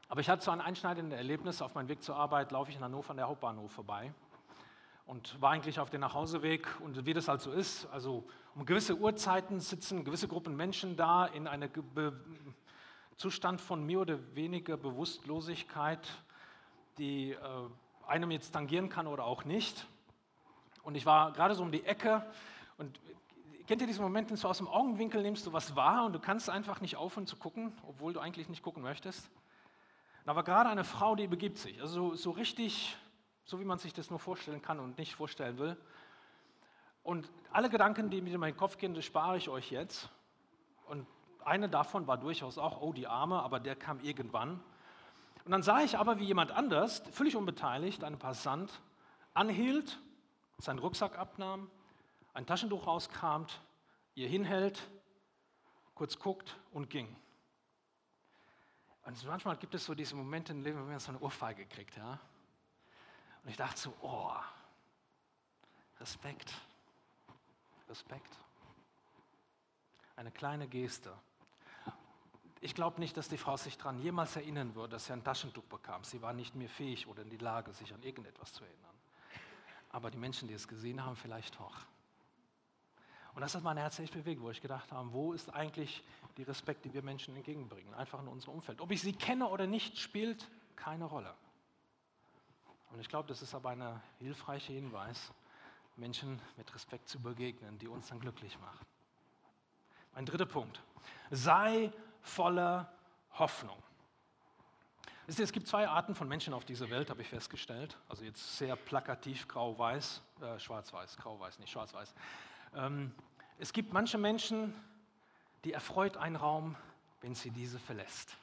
Aber 0.09 0.21
ich 0.21 0.29
hatte 0.29 0.45
so 0.45 0.51
ein 0.51 0.61
einschneidendes 0.61 1.17
Erlebnis. 1.17 1.63
Auf 1.63 1.77
meinem 1.77 1.87
Weg 1.87 2.03
zur 2.03 2.17
Arbeit 2.17 2.51
laufe 2.51 2.71
ich 2.71 2.77
in 2.77 2.83
Hannover 2.83 3.11
an 3.11 3.19
der 3.19 3.29
Hauptbahnhof 3.29 3.71
vorbei 3.71 4.13
und 5.07 5.41
war 5.41 5.53
eigentlich 5.53 5.79
auf 5.79 5.91
dem 5.91 6.01
Nachhauseweg. 6.01 6.67
Und 6.81 7.07
wie 7.07 7.15
das 7.15 7.29
halt 7.29 7.41
so 7.41 7.53
ist, 7.53 7.87
also 7.93 8.27
um 8.57 8.67
gewisse 8.67 8.97
Uhrzeiten 8.97 9.61
sitzen 9.61 10.05
gewisse 10.05 10.27
Gruppen 10.27 10.57
Menschen 10.57 10.97
da 10.97 11.27
in 11.27 11.47
einem 11.47 11.71
Zustand 13.17 13.61
von 13.61 13.85
mehr 13.87 14.01
oder 14.01 14.19
weniger 14.35 14.77
Bewusstlosigkeit, 14.77 16.09
die 16.99 17.31
äh, 17.33 17.39
einem 18.07 18.31
jetzt 18.33 18.51
tangieren 18.51 18.89
kann 18.89 19.07
oder 19.07 19.25
auch 19.25 19.45
nicht. 19.45 19.87
Und 20.89 20.95
ich 20.95 21.05
war 21.05 21.33
gerade 21.33 21.55
so 21.55 21.63
um 21.63 21.71
die 21.71 21.85
Ecke 21.85 22.25
und 22.79 22.99
kennt 23.67 23.83
ihr 23.83 23.87
diesen 23.87 24.03
Moment, 24.03 24.31
wenn 24.31 24.39
du 24.39 24.49
aus 24.49 24.57
dem 24.57 24.69
Augenwinkel 24.69 25.21
nimmst 25.21 25.45
du 25.45 25.53
was 25.53 25.77
wahr 25.77 26.07
und 26.07 26.15
du 26.15 26.19
kannst 26.19 26.49
einfach 26.49 26.81
nicht 26.81 26.97
aufhören 26.97 27.27
zu 27.27 27.37
gucken, 27.37 27.75
obwohl 27.87 28.15
du 28.15 28.21
eigentlich 28.21 28.49
nicht 28.49 28.63
gucken 28.63 28.83
möchtest? 28.83 29.29
Da 30.25 30.35
war 30.35 30.45
gerade 30.45 30.71
eine 30.71 30.85
Frau, 30.85 31.15
die 31.15 31.27
begibt 31.27 31.59
sich, 31.59 31.79
also 31.83 32.15
so 32.15 32.31
richtig, 32.31 32.97
so 33.45 33.61
wie 33.61 33.67
man 33.67 33.79
sich 33.79 33.93
das 33.93 34.09
nur 34.09 34.19
vorstellen 34.19 34.63
kann 34.63 34.81
und 34.81 34.97
nicht 34.97 35.15
vorstellen 35.15 35.59
will. 35.59 35.77
Und 37.03 37.31
alle 37.53 37.69
Gedanken, 37.69 38.09
die 38.09 38.23
mir 38.23 38.33
in 38.33 38.41
meinen 38.41 38.57
Kopf 38.57 38.79
gehen, 38.79 38.95
das 38.95 39.05
spare 39.05 39.37
ich 39.37 39.51
euch 39.51 39.71
jetzt. 39.71 40.09
Und 40.87 41.07
eine 41.45 41.69
davon 41.69 42.07
war 42.07 42.17
durchaus 42.17 42.57
auch, 42.57 42.81
oh, 42.81 42.95
die 42.95 43.07
Arme, 43.07 43.43
aber 43.43 43.61
der 43.61 43.77
kam 43.77 44.01
irgendwann. 44.01 44.59
Und 45.45 45.53
dann 45.53 45.63
sah 45.63 45.83
ich 45.83 45.99
aber, 45.99 46.19
wie 46.19 46.25
jemand 46.25 46.51
anders, 46.51 47.03
völlig 47.13 47.37
unbeteiligt, 47.37 48.05
ein 48.05 48.19
Passant, 48.19 48.81
anhielt, 49.35 50.01
seinen 50.59 50.79
Rucksack 50.79 51.19
abnahm, 51.19 51.71
ein 52.35 52.47
Taschentuch 52.47 52.87
rauskramt, 52.87 53.61
ihr 54.15 54.29
hinhält, 54.29 54.89
kurz 55.95 56.19
guckt 56.19 56.57
und 56.73 56.91
ging. 56.91 57.17
Und 59.05 59.25
manchmal 59.25 59.57
gibt 59.57 59.75
es 59.75 59.85
so 59.85 59.95
diese 59.95 60.15
Momente 60.15 60.53
im 60.53 60.63
Leben, 60.63 60.79
wenn 60.79 60.89
man 60.89 61.01
so 61.01 61.11
eine 61.11 61.21
Ohrfeige 61.21 61.65
kriegt, 61.67 61.97
ja. 61.97 62.21
Und 63.43 63.51
ich 63.51 63.57
dachte 63.57 63.79
so, 63.81 63.95
oh, 64.03 64.35
Respekt, 66.01 66.53
Respekt. 67.89 68.37
Eine 70.17 70.31
kleine 70.31 70.69
Geste. 70.69 71.15
Ich 72.61 72.75
glaube 72.75 73.01
nicht, 73.01 73.17
dass 73.17 73.29
die 73.29 73.39
Frau 73.39 73.57
sich 73.57 73.79
daran 73.79 73.99
jemals 73.99 74.35
erinnern 74.35 74.75
würde, 74.75 74.91
dass 74.91 75.07
sie 75.07 75.13
ein 75.13 75.23
Taschentuch 75.23 75.65
bekam. 75.65 76.03
Sie 76.03 76.21
war 76.21 76.33
nicht 76.33 76.55
mehr 76.57 76.69
fähig 76.69 77.07
oder 77.07 77.23
in 77.23 77.31
die 77.31 77.37
Lage, 77.37 77.73
sich 77.73 77.95
an 77.95 78.03
irgendetwas 78.03 78.53
zu 78.53 78.65
erinnern. 78.65 78.98
Aber 79.91 80.11
die 80.11 80.19
Menschen, 80.19 80.49
die 80.49 80.55
es 80.55 80.69
gesehen 80.69 81.05
haben, 81.05 81.17
vielleicht 81.17 81.61
auch. 81.61 81.77
Und 83.35 83.43
das 83.43 83.55
hat 83.55 83.63
mein 83.63 83.77
Herz 83.77 83.99
echt 83.99 84.13
bewegt, 84.13 84.41
wo 84.41 84.51
ich 84.51 84.61
gedacht 84.61 84.91
habe, 84.91 85.13
wo 85.13 85.33
ist 85.33 85.49
eigentlich 85.55 86.03
die 86.37 86.43
Respekt, 86.43 86.85
die 86.85 86.93
wir 86.93 87.03
Menschen 87.03 87.37
entgegenbringen, 87.37 87.95
einfach 87.95 88.21
in 88.21 88.29
unserem 88.29 88.55
Umfeld. 88.55 88.81
Ob 88.81 88.91
ich 88.91 89.01
sie 89.01 89.13
kenne 89.13 89.47
oder 89.47 89.67
nicht, 89.67 89.99
spielt 89.99 90.49
keine 90.75 91.05
Rolle. 91.05 91.35
Und 92.91 93.01
ich 93.01 93.09
glaube, 93.09 93.29
das 93.29 93.43
ist 93.43 93.55
aber 93.55 93.71
ein 93.71 94.03
hilfreicher 94.19 94.73
Hinweis, 94.73 95.33
Menschen 95.97 96.41
mit 96.57 96.73
Respekt 96.75 97.09
zu 97.09 97.21
begegnen, 97.21 97.79
die 97.79 97.89
uns 97.89 98.09
dann 98.09 98.21
glücklich 98.21 98.59
machen. 98.59 98.87
Mein 100.15 100.27
dritter 100.27 100.47
Punkt. 100.47 100.83
Sei 101.31 101.93
voller 102.23 102.93
Hoffnung. 103.33 103.81
Es 105.31 105.53
gibt 105.53 105.69
zwei 105.69 105.87
Arten 105.87 106.15
von 106.15 106.27
Menschen 106.27 106.55
auf 106.55 106.65
dieser 106.65 106.89
Welt, 106.89 107.11
habe 107.11 107.21
ich 107.21 107.29
festgestellt. 107.29 107.99
Also 108.09 108.25
jetzt 108.25 108.57
sehr 108.57 108.77
plakativ 108.77 109.47
grau-weiß, 109.47 110.23
äh, 110.41 110.59
schwarz-weiß, 110.59 111.19
grau-weiß, 111.19 111.59
nicht 111.59 111.71
schwarz-weiß. 111.71 112.15
Ähm, 112.75 113.13
es 113.59 113.75
gibt 113.75 113.93
manche 113.93 114.17
Menschen, 114.17 114.75
die 115.65 115.75
erfreut 115.75 116.17
ein 116.17 116.35
Raum, 116.35 116.77
wenn 117.21 117.35
sie 117.35 117.51
diese 117.51 117.79
verlässt. 117.79 118.39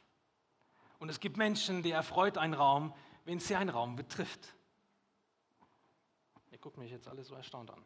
Und 1.00 1.10
es 1.10 1.20
gibt 1.20 1.38
Menschen, 1.38 1.82
die 1.82 1.90
erfreut 1.90 2.38
ein 2.38 2.54
Raum, 2.54 2.94
wenn 3.26 3.40
sie 3.40 3.56
einen 3.56 3.72
Raum 3.72 3.96
betrifft. 3.96 4.54
Ihr 6.52 6.60
guckt 6.60 6.78
mich 6.78 6.92
jetzt 6.92 7.08
alle 7.08 7.24
so 7.24 7.34
erstaunt 7.34 7.72
an. 7.72 7.84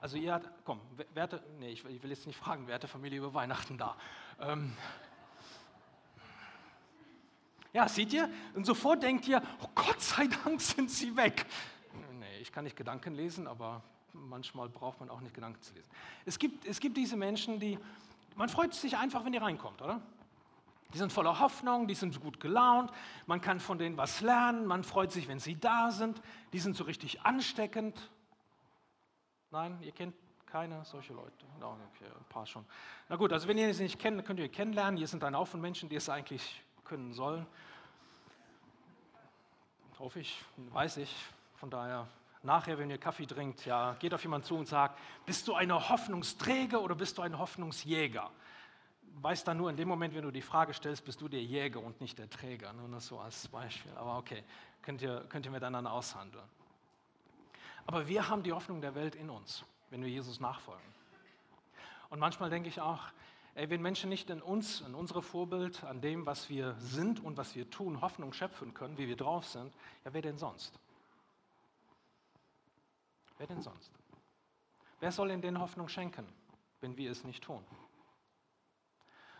Also 0.00 0.16
ihr 0.16 0.32
habt, 0.32 0.48
komm, 0.64 0.80
wer 1.12 1.22
hatte, 1.22 1.44
nee, 1.58 1.68
ich 1.68 1.84
will 1.84 2.10
jetzt 2.10 2.26
nicht 2.26 2.38
fragen, 2.38 2.66
wer 2.66 2.76
hatte 2.76 2.88
Familie 2.88 3.18
über 3.18 3.34
Weihnachten 3.34 3.76
da? 3.76 3.98
Ähm, 4.40 4.74
ja, 7.72 7.88
seht 7.88 8.12
ihr? 8.12 8.28
Und 8.54 8.66
sofort 8.66 9.02
denkt 9.02 9.28
ihr, 9.28 9.42
oh 9.62 9.68
Gott 9.74 10.00
sei 10.00 10.26
Dank 10.44 10.60
sind 10.60 10.90
sie 10.90 11.16
weg. 11.16 11.46
Nee, 12.18 12.38
ich 12.40 12.52
kann 12.52 12.64
nicht 12.64 12.76
Gedanken 12.76 13.14
lesen, 13.14 13.46
aber 13.46 13.82
manchmal 14.12 14.68
braucht 14.68 15.00
man 15.00 15.10
auch 15.10 15.20
nicht 15.20 15.34
Gedanken 15.34 15.60
zu 15.62 15.74
lesen. 15.74 15.88
Es 16.24 16.38
gibt, 16.38 16.66
es 16.66 16.80
gibt 16.80 16.96
diese 16.96 17.16
Menschen, 17.16 17.60
die, 17.60 17.78
man 18.36 18.48
freut 18.48 18.74
sich 18.74 18.96
einfach, 18.96 19.24
wenn 19.24 19.32
die 19.32 19.38
reinkommt, 19.38 19.82
oder? 19.82 20.00
Die 20.92 20.98
sind 20.98 21.12
voller 21.12 21.38
Hoffnung, 21.38 21.86
die 21.86 21.94
sind 21.94 22.20
gut 22.20 22.40
gelaunt, 22.40 22.90
man 23.26 23.40
kann 23.40 23.60
von 23.60 23.78
denen 23.78 23.96
was 23.96 24.20
lernen, 24.22 24.66
man 24.66 24.82
freut 24.82 25.12
sich, 25.12 25.28
wenn 25.28 25.38
sie 25.38 25.54
da 25.54 25.92
sind, 25.92 26.20
die 26.52 26.58
sind 26.58 26.74
so 26.74 26.82
richtig 26.82 27.22
ansteckend. 27.22 28.10
Nein, 29.52 29.78
ihr 29.82 29.92
kennt 29.92 30.14
keine 30.46 30.84
solche 30.84 31.12
Leute? 31.12 31.46
No, 31.60 31.76
okay, 31.94 32.06
ein 32.06 32.24
paar 32.28 32.44
schon. 32.44 32.64
Na 33.08 33.14
gut, 33.14 33.32
also 33.32 33.46
wenn 33.46 33.56
ihr 33.56 33.72
sie 33.72 33.84
nicht 33.84 34.00
kennt, 34.00 34.24
könnt 34.24 34.40
ihr 34.40 34.48
kennenlernen. 34.48 34.96
Hier 34.96 35.06
sind 35.06 35.22
dann 35.22 35.36
auch 35.36 35.46
von 35.46 35.60
Menschen, 35.60 35.88
die 35.88 35.96
es 35.96 36.08
eigentlich 36.08 36.60
können 36.90 37.12
sollen. 37.12 37.46
Hoffe 40.00 40.18
ich, 40.18 40.44
weiß 40.56 40.96
ich. 40.96 41.14
Von 41.54 41.70
daher, 41.70 42.08
nachher, 42.42 42.78
wenn 42.78 42.90
ihr 42.90 42.98
Kaffee 42.98 43.26
trinkt, 43.26 43.64
ja, 43.64 43.94
geht 44.00 44.12
auf 44.12 44.22
jemanden 44.22 44.44
zu 44.44 44.56
und 44.56 44.66
sagt, 44.66 44.98
bist 45.24 45.46
du 45.46 45.54
eine 45.54 45.88
Hoffnungsträger 45.88 46.82
oder 46.82 46.96
bist 46.96 47.16
du 47.16 47.22
ein 47.22 47.38
Hoffnungsjäger? 47.38 48.28
Weiß 49.22 49.44
dann 49.44 49.58
nur 49.58 49.70
in 49.70 49.76
dem 49.76 49.86
Moment, 49.86 50.16
wenn 50.16 50.24
du 50.24 50.32
die 50.32 50.42
Frage 50.42 50.74
stellst, 50.74 51.04
bist 51.04 51.20
du 51.20 51.28
der 51.28 51.42
Jäger 51.42 51.80
und 51.80 52.00
nicht 52.00 52.18
der 52.18 52.28
Träger. 52.28 52.72
Nur 52.72 52.88
das 52.88 53.06
so 53.06 53.20
als 53.20 53.46
Beispiel. 53.46 53.92
Aber 53.96 54.18
okay, 54.18 54.42
könnt 54.82 55.00
ihr, 55.00 55.24
könnt 55.28 55.46
ihr 55.46 55.52
miteinander 55.52 55.92
aushandeln. 55.92 56.48
Aber 57.86 58.08
wir 58.08 58.28
haben 58.28 58.42
die 58.42 58.52
Hoffnung 58.52 58.80
der 58.80 58.96
Welt 58.96 59.14
in 59.14 59.30
uns, 59.30 59.64
wenn 59.90 60.02
wir 60.02 60.08
Jesus 60.08 60.40
nachfolgen. 60.40 60.92
Und 62.08 62.18
manchmal 62.18 62.50
denke 62.50 62.68
ich 62.68 62.80
auch, 62.80 63.00
Ey, 63.54 63.68
wenn 63.68 63.82
Menschen 63.82 64.08
nicht 64.08 64.30
in 64.30 64.40
uns, 64.40 64.80
in 64.80 64.94
unserem 64.94 65.22
Vorbild, 65.22 65.82
an 65.84 66.00
dem, 66.00 66.24
was 66.24 66.48
wir 66.48 66.76
sind 66.78 67.22
und 67.22 67.36
was 67.36 67.56
wir 67.56 67.68
tun, 67.68 68.00
Hoffnung 68.00 68.32
schöpfen 68.32 68.74
können, 68.74 68.96
wie 68.96 69.08
wir 69.08 69.16
drauf 69.16 69.44
sind, 69.44 69.74
ja, 70.04 70.12
wer 70.12 70.22
denn 70.22 70.38
sonst? 70.38 70.78
Wer 73.38 73.48
denn 73.48 73.60
sonst? 73.60 73.90
Wer 75.00 75.10
soll 75.10 75.30
in 75.30 75.40
den 75.40 75.58
Hoffnung 75.58 75.88
schenken, 75.88 76.28
wenn 76.80 76.96
wir 76.96 77.10
es 77.10 77.24
nicht 77.24 77.42
tun? 77.42 77.64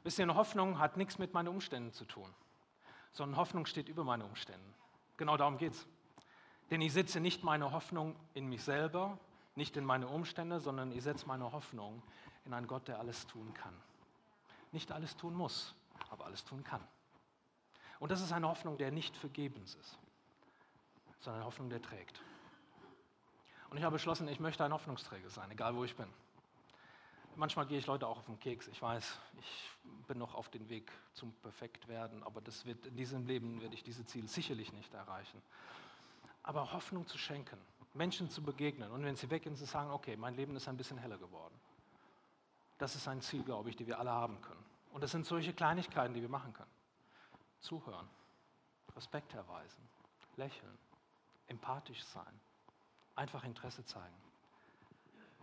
Wisst 0.02 0.18
ihr, 0.18 0.34
Hoffnung 0.34 0.78
hat 0.78 0.96
nichts 0.96 1.18
mit 1.18 1.32
meinen 1.32 1.48
Umständen 1.48 1.92
zu 1.92 2.04
tun, 2.04 2.28
sondern 3.12 3.38
Hoffnung 3.38 3.66
steht 3.66 3.88
über 3.88 4.02
meine 4.02 4.24
Umstände. 4.24 4.74
Genau 5.18 5.36
darum 5.36 5.56
geht 5.58 5.74
es. 5.74 5.86
Denn 6.70 6.80
ich 6.80 6.92
setze 6.92 7.20
nicht 7.20 7.44
meine 7.44 7.72
Hoffnung 7.72 8.16
in 8.32 8.48
mich 8.48 8.62
selber, 8.62 9.18
nicht 9.54 9.76
in 9.76 9.84
meine 9.84 10.08
Umstände, 10.08 10.58
sondern 10.60 10.90
ich 10.90 11.02
setze 11.02 11.26
meine 11.26 11.52
Hoffnung 11.52 12.02
in 12.44 12.54
einen 12.54 12.66
Gott, 12.66 12.88
der 12.88 12.98
alles 12.98 13.26
tun 13.26 13.52
kann 13.54 13.74
nicht 14.72 14.92
alles 14.92 15.16
tun 15.16 15.34
muss, 15.34 15.74
aber 16.10 16.26
alles 16.26 16.44
tun 16.44 16.64
kann. 16.64 16.86
Und 17.98 18.10
das 18.10 18.22
ist 18.22 18.32
eine 18.32 18.48
Hoffnung, 18.48 18.78
der 18.78 18.90
nicht 18.90 19.16
vergebens 19.16 19.74
ist, 19.74 19.98
sondern 21.20 21.42
eine 21.42 21.46
Hoffnung, 21.46 21.68
der 21.68 21.82
trägt. 21.82 22.20
Und 23.68 23.76
ich 23.76 23.84
habe 23.84 23.94
beschlossen, 23.94 24.26
ich 24.28 24.40
möchte 24.40 24.64
ein 24.64 24.72
Hoffnungsträger 24.72 25.30
sein, 25.30 25.50
egal 25.50 25.76
wo 25.76 25.84
ich 25.84 25.94
bin. 25.94 26.08
Manchmal 27.36 27.66
gehe 27.66 27.78
ich 27.78 27.86
Leute 27.86 28.06
auch 28.06 28.18
auf 28.18 28.26
den 28.26 28.40
Keks. 28.40 28.68
Ich 28.68 28.82
weiß, 28.82 29.18
ich 29.38 29.70
bin 30.08 30.18
noch 30.18 30.34
auf 30.34 30.48
dem 30.48 30.68
Weg 30.68 30.90
zum 31.14 31.32
Perfektwerden, 31.34 32.22
aber 32.24 32.40
das 32.40 32.66
wird, 32.66 32.86
in 32.86 32.96
diesem 32.96 33.26
Leben 33.26 33.60
werde 33.60 33.74
ich 33.74 33.84
diese 33.84 34.04
Ziele 34.04 34.28
sicherlich 34.28 34.72
nicht 34.72 34.92
erreichen. 34.92 35.40
Aber 36.42 36.72
Hoffnung 36.72 37.06
zu 37.06 37.18
schenken, 37.18 37.58
Menschen 37.94 38.28
zu 38.30 38.42
begegnen 38.42 38.90
und 38.90 39.04
wenn 39.04 39.16
sie 39.16 39.30
weggehen, 39.30 39.56
zu 39.56 39.66
sagen, 39.66 39.90
okay, 39.90 40.16
mein 40.16 40.34
Leben 40.34 40.56
ist 40.56 40.68
ein 40.68 40.76
bisschen 40.76 40.98
heller 40.98 41.18
geworden. 41.18 41.54
Das 42.80 42.96
ist 42.96 43.06
ein 43.08 43.20
Ziel, 43.20 43.42
glaube 43.42 43.68
ich, 43.68 43.76
die 43.76 43.86
wir 43.86 43.98
alle 43.98 44.10
haben 44.10 44.40
können. 44.40 44.64
Und 44.92 45.02
das 45.02 45.10
sind 45.10 45.26
solche 45.26 45.52
Kleinigkeiten, 45.52 46.14
die 46.14 46.22
wir 46.22 46.30
machen 46.30 46.54
können. 46.54 46.70
Zuhören, 47.60 48.08
Respekt 48.96 49.34
erweisen, 49.34 49.86
lächeln, 50.36 50.78
empathisch 51.46 52.02
sein, 52.02 52.40
einfach 53.16 53.44
Interesse 53.44 53.84
zeigen, 53.84 54.16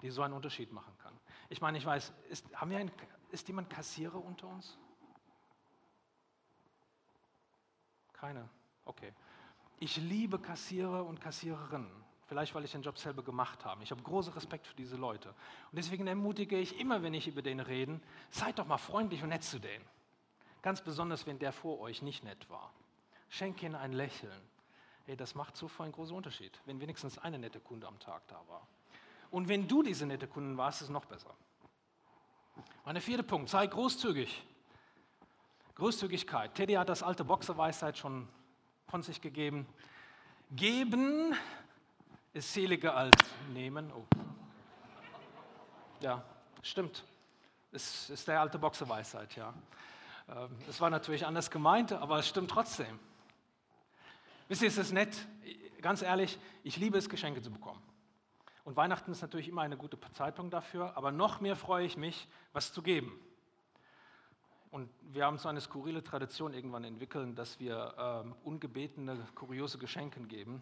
die 0.02 0.10
so 0.10 0.24
einen 0.24 0.34
Unterschied 0.34 0.74
machen 0.74 0.98
kann. 0.98 1.14
Ich 1.50 1.62
meine, 1.62 1.78
ich 1.78 1.86
weiß, 1.86 2.12
ist, 2.30 2.52
haben 2.56 2.72
wir 2.72 2.80
ein, 2.80 2.92
ist 3.30 3.48
jemand 3.48 3.70
Kassierer 3.70 4.18
unter 4.18 4.48
uns? 4.48 4.76
Keine. 8.14 8.50
Okay. 8.84 9.14
Ich 9.78 9.98
liebe 9.98 10.40
Kassierer 10.40 11.06
und 11.06 11.22
Kassiererinnen. 11.22 12.07
Vielleicht, 12.28 12.54
weil 12.54 12.66
ich 12.66 12.72
den 12.74 12.82
Job 12.82 12.98
selber 12.98 13.24
gemacht 13.24 13.64
habe. 13.64 13.84
Ich 13.84 13.92
habe 13.92 14.02
großen 14.02 14.34
Respekt 14.34 14.68
für 14.68 14.76
diese 14.76 14.98
Leute. 14.98 15.30
Und 15.30 15.78
deswegen 15.78 16.08
ermutige 16.08 16.60
ich 16.60 16.78
immer, 16.80 17.02
wenn 17.02 17.14
ich 17.14 17.28
über 17.28 17.42
den 17.42 17.62
rede, 17.62 18.02
seid 18.32 18.60
doch 18.60 18.68
mal 18.68 18.78
freundlich 18.78 19.24
und 19.24 19.30
nett 19.30 19.44
zu 19.44 19.60
denen. 19.60 19.86
Ganz 20.62 20.82
besonders, 20.82 21.26
wenn 21.26 21.40
der 21.40 21.54
vor 21.54 21.80
euch 21.80 22.02
nicht 22.02 22.26
nett 22.26 22.50
war. 22.50 22.74
Schenk 23.30 23.64
ihnen 23.64 23.76
ein 23.76 23.94
Lächeln. 23.94 24.42
Hey, 25.06 25.16
das 25.16 25.36
macht 25.36 25.56
so 25.56 25.72
einen 25.80 25.94
großen 25.94 26.14
Unterschied, 26.14 26.60
wenn 26.66 26.82
wenigstens 26.82 27.18
eine 27.18 27.40
nette 27.40 27.62
Kunde 27.62 27.88
am 27.88 27.98
Tag 28.00 28.28
da 28.28 28.42
war. 28.50 28.68
Und 29.32 29.48
wenn 29.48 29.68
du 29.68 29.82
diese 29.82 30.06
nette 30.06 30.28
Kunde 30.28 30.58
warst, 30.58 30.82
ist 30.82 30.88
es 30.88 30.94
noch 30.94 31.06
besser. 31.06 31.34
Mein 32.84 33.00
vierter 33.00 33.24
Punkt, 33.24 33.48
sei 33.48 33.68
großzügig. 33.68 34.44
Großzügigkeit. 35.76 36.56
Teddy 36.56 36.74
hat 36.74 36.90
das 36.90 37.04
alte 37.04 37.24
Boxerweisheit 37.24 37.98
schon 37.98 38.28
von 38.88 39.04
sich 39.04 39.22
gegeben. 39.22 39.66
Geben 40.52 41.36
ist 42.34 42.54
seliger 42.54 42.96
als 42.96 43.16
nehmen. 43.54 43.92
Oh. 43.92 44.06
Ja, 46.00 46.24
stimmt. 46.62 47.04
Es 47.72 48.10
ist 48.10 48.28
der 48.28 48.42
alte 48.42 48.60
Boxerweisheit, 48.60 49.36
ja. 49.36 49.54
Ähm, 50.30 50.58
es 50.70 50.80
war 50.80 50.90
natürlich 50.90 51.26
anders 51.26 51.50
gemeint, 51.52 51.94
aber 51.94 52.20
es 52.20 52.28
stimmt 52.28 52.52
trotzdem. 52.52 53.00
Wisst 54.48 54.62
ihr, 54.62 54.68
es 54.70 54.78
ist 54.78 54.94
nett, 54.94 55.28
ganz 55.82 56.02
ehrlich, 56.02 56.40
ich 56.64 56.78
liebe 56.78 56.98
es, 56.98 57.10
Geschenke 57.10 57.42
zu 57.42 57.52
bekommen. 57.52 57.82
Und 58.64 58.76
Weihnachten 58.76 59.12
ist 59.12 59.22
natürlich 59.22 59.48
immer 59.48 59.62
eine 59.62 59.78
gute 59.78 59.98
Zeitpunkt 60.12 60.54
dafür, 60.54 60.96
aber 60.98 61.12
noch 61.12 61.40
mehr 61.40 61.56
freue 61.56 61.86
ich 61.86 61.98
mich, 61.98 62.28
was 62.54 62.74
zu 62.74 62.82
geben. 62.82 63.18
Und 64.72 64.90
wir 65.02 65.26
haben 65.26 65.38
so 65.38 65.48
eine 65.48 65.62
skurrile 65.62 66.04
Tradition 66.04 66.54
irgendwann 66.54 66.84
entwickelt, 66.84 67.38
dass 67.38 67.60
wir 67.60 67.94
ähm, 67.98 68.36
ungebetene, 68.44 69.26
kuriose 69.36 69.78
Geschenke 69.78 70.20
geben. 70.22 70.62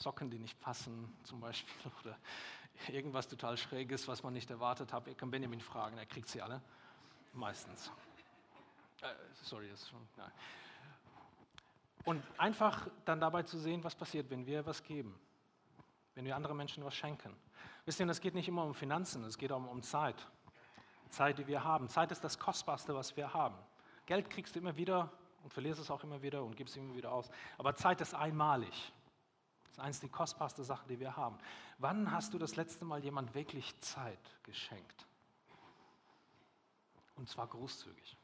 Socken, 0.00 0.30
die 0.30 0.38
nicht 0.38 0.58
passen 0.60 1.14
zum 1.24 1.40
Beispiel 1.40 1.92
oder 2.00 2.16
irgendwas 2.88 3.28
total 3.28 3.56
Schräges, 3.56 4.08
was 4.08 4.22
man 4.22 4.32
nicht 4.32 4.50
erwartet 4.50 4.92
hat. 4.92 5.06
Ihr 5.06 5.14
könnt 5.14 5.30
Benjamin 5.30 5.60
fragen, 5.60 5.98
er 5.98 6.06
kriegt 6.06 6.28
sie 6.28 6.40
alle. 6.40 6.62
Meistens. 7.34 7.92
Äh, 9.02 9.08
sorry, 9.42 9.68
das 9.68 9.82
ist 9.82 9.90
schon. 9.90 10.08
Nein. 10.16 10.32
Und 12.04 12.24
einfach 12.38 12.88
dann 13.04 13.20
dabei 13.20 13.42
zu 13.42 13.58
sehen, 13.58 13.84
was 13.84 13.94
passiert, 13.94 14.30
wenn 14.30 14.46
wir 14.46 14.64
was 14.64 14.82
geben, 14.82 15.20
wenn 16.14 16.24
wir 16.24 16.34
anderen 16.34 16.56
Menschen 16.56 16.82
was 16.82 16.94
schenken. 16.94 17.36
Wisst 17.84 18.00
ihr, 18.00 18.08
es 18.08 18.20
geht 18.20 18.34
nicht 18.34 18.48
immer 18.48 18.64
um 18.64 18.74
Finanzen, 18.74 19.22
es 19.24 19.36
geht 19.36 19.52
auch 19.52 19.62
um 19.62 19.82
Zeit. 19.82 20.26
Zeit, 21.10 21.38
die 21.38 21.46
wir 21.46 21.62
haben. 21.62 21.88
Zeit 21.88 22.10
ist 22.10 22.24
das 22.24 22.38
Kostbarste, 22.38 22.94
was 22.94 23.16
wir 23.16 23.34
haben. 23.34 23.56
Geld 24.06 24.30
kriegst 24.30 24.54
du 24.54 24.60
immer 24.60 24.76
wieder 24.76 25.12
und 25.42 25.52
verlierst 25.52 25.80
es 25.80 25.90
auch 25.90 26.02
immer 26.04 26.22
wieder 26.22 26.42
und 26.42 26.56
gibst 26.56 26.74
es 26.74 26.82
immer 26.82 26.94
wieder 26.94 27.12
aus. 27.12 27.30
Aber 27.58 27.74
Zeit 27.74 28.00
ist 28.00 28.14
einmalig. 28.14 28.92
Das 29.70 29.78
ist 29.78 29.84
eines 29.84 30.00
der 30.00 30.08
kostbarsten 30.08 30.64
Sachen, 30.64 30.88
die 30.88 30.98
wir 30.98 31.16
haben. 31.16 31.38
Wann 31.78 32.10
hast 32.10 32.34
du 32.34 32.38
das 32.38 32.56
letzte 32.56 32.84
Mal 32.84 33.02
jemand 33.02 33.34
wirklich 33.34 33.78
Zeit 33.80 34.18
geschenkt? 34.42 35.06
Und 37.16 37.28
zwar 37.28 37.46
großzügig. 37.46 38.16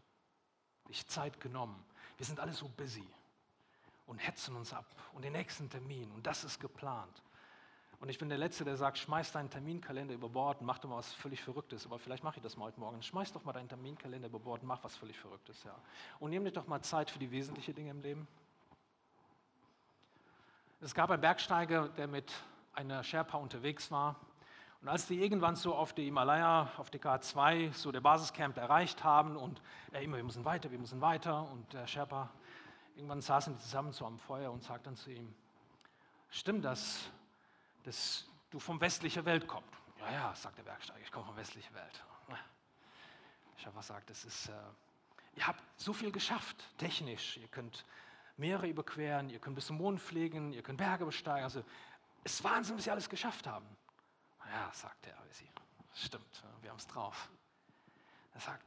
Dich 0.88 1.06
Zeit 1.06 1.40
genommen. 1.40 1.85
Wir 2.16 2.26
sind 2.26 2.40
alle 2.40 2.52
so 2.52 2.68
busy 2.68 3.06
und 4.06 4.18
hetzen 4.18 4.56
uns 4.56 4.72
ab 4.72 4.87
und 5.12 5.24
den 5.24 5.32
nächsten 5.32 5.68
Termin 5.68 6.11
und 6.12 6.26
das 6.26 6.44
ist 6.44 6.61
geplant. 6.61 7.22
Und 7.98 8.09
ich 8.11 8.18
bin 8.18 8.28
der 8.28 8.38
Letzte, 8.38 8.64
der 8.64 8.76
sagt, 8.76 8.98
schmeiß 8.98 9.32
deinen 9.32 9.48
Terminkalender 9.48 10.14
über 10.14 10.28
Bord 10.28 10.61
und 10.61 10.66
mach 10.66 10.78
doch 10.78 10.88
mal 10.88 10.96
was 10.96 11.12
völlig 11.14 11.42
Verrücktes. 11.42 11.87
Aber 11.87 11.98
vielleicht 11.98 12.24
mache 12.24 12.37
ich 12.37 12.42
das 12.42 12.56
mal 12.56 12.66
heute 12.66 12.78
Morgen. 12.78 13.02
Schmeiß 13.02 13.32
doch 13.32 13.44
mal 13.44 13.52
deinen 13.52 13.68
Terminkalender 13.68 14.28
über 14.28 14.38
Bord 14.38 14.62
und 14.62 14.68
mach 14.68 14.85
was 14.85 14.96
völlig 14.96 15.18
Verrücktes, 15.18 15.62
ja. 15.64 15.74
Und 16.18 16.30
nimm 16.30 16.44
dir 16.44 16.52
doch 16.52 16.66
mal 16.66 16.82
Zeit 16.82 17.11
für 17.11 17.18
die 17.18 17.30
wesentlichen 17.30 17.74
Dinge 17.74 17.90
im 17.90 18.02
Leben. 18.02 18.28
Es 20.80 20.94
gab 20.94 21.10
einen 21.10 21.22
Bergsteiger, 21.22 21.88
der 21.88 22.06
mit 22.06 22.30
einer 22.74 23.02
Sherpa 23.02 23.38
unterwegs 23.38 23.90
war. 23.90 24.16
Und 24.82 24.88
als 24.88 25.06
die 25.06 25.18
irgendwann 25.22 25.56
so 25.56 25.74
auf 25.74 25.94
die 25.94 26.04
Himalaya, 26.04 26.70
auf 26.76 26.90
die 26.90 26.98
K2, 26.98 27.72
so 27.72 27.90
der 27.92 28.02
Basiscamp 28.02 28.58
erreicht 28.58 29.02
haben 29.02 29.36
und 29.36 29.62
er 29.92 30.02
immer, 30.02 30.18
wir 30.18 30.24
müssen 30.24 30.44
weiter, 30.44 30.70
wir 30.70 30.78
müssen 30.78 31.00
weiter 31.00 31.50
und 31.50 31.72
der 31.72 31.86
Sherpa, 31.86 32.28
irgendwann 32.94 33.22
saßen 33.22 33.54
die 33.54 33.62
zusammen 33.62 33.92
so 33.92 34.04
am 34.04 34.18
Feuer 34.18 34.52
und 34.52 34.62
sagt 34.62 34.86
dann 34.86 34.96
zu 34.96 35.10
ihm, 35.10 35.34
stimmt 36.28 36.66
das, 36.66 37.10
dass 37.84 38.28
du 38.50 38.58
vom 38.58 38.78
westlichen 38.78 39.24
Welt 39.24 39.48
kommst? 39.48 39.70
Ja, 39.98 40.12
ja, 40.12 40.34
sagt 40.34 40.58
der 40.58 40.64
Bergsteiger, 40.64 41.00
ich 41.00 41.10
komme 41.10 41.24
von 41.24 41.36
westlicher 41.36 41.72
Welt. 41.72 42.04
Der 42.28 43.62
Sherpa 43.62 43.80
sagt, 43.80 44.10
das 44.10 44.26
ist, 44.26 44.50
äh, 44.50 44.52
ihr 45.36 45.46
habt 45.46 45.62
so 45.76 45.94
viel 45.94 46.12
geschafft, 46.12 46.62
technisch, 46.76 47.38
ihr 47.38 47.48
könnt 47.48 47.86
Meere 48.37 48.68
überqueren, 48.68 49.31
ihr 49.31 49.38
könnt 49.38 49.55
bis 49.55 49.66
zum 49.66 49.79
Mond 49.79 50.01
fliegen, 50.01 50.53
ihr 50.53 50.62
könnt 50.62 50.79
Berge 50.79 51.07
besteigen. 51.07 51.44
Also 51.44 51.64
es 52.25 52.35
ist 52.35 52.44
Wahnsinn, 52.44 52.77
was 52.77 52.85
sie 52.85 52.90
alles 52.90 53.09
geschafft 53.09 53.46
haben. 53.46 53.66
Ja, 54.51 54.70
sagt 54.72 55.07
er, 55.07 55.16
sie. 55.31 55.49
Stimmt, 55.94 56.44
wir 56.61 56.70
haben 56.70 56.79
es 56.79 56.87
drauf. 56.87 57.31
Er 58.35 58.40
sagt, 58.40 58.66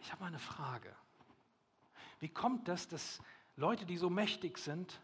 ich 0.00 0.12
habe 0.12 0.20
mal 0.20 0.26
eine 0.26 0.38
Frage. 0.38 0.94
Wie 2.20 2.28
kommt 2.28 2.68
das, 2.68 2.88
dass 2.88 3.20
Leute, 3.56 3.86
die 3.86 3.96
so 3.96 4.10
mächtig 4.10 4.58
sind, 4.58 5.00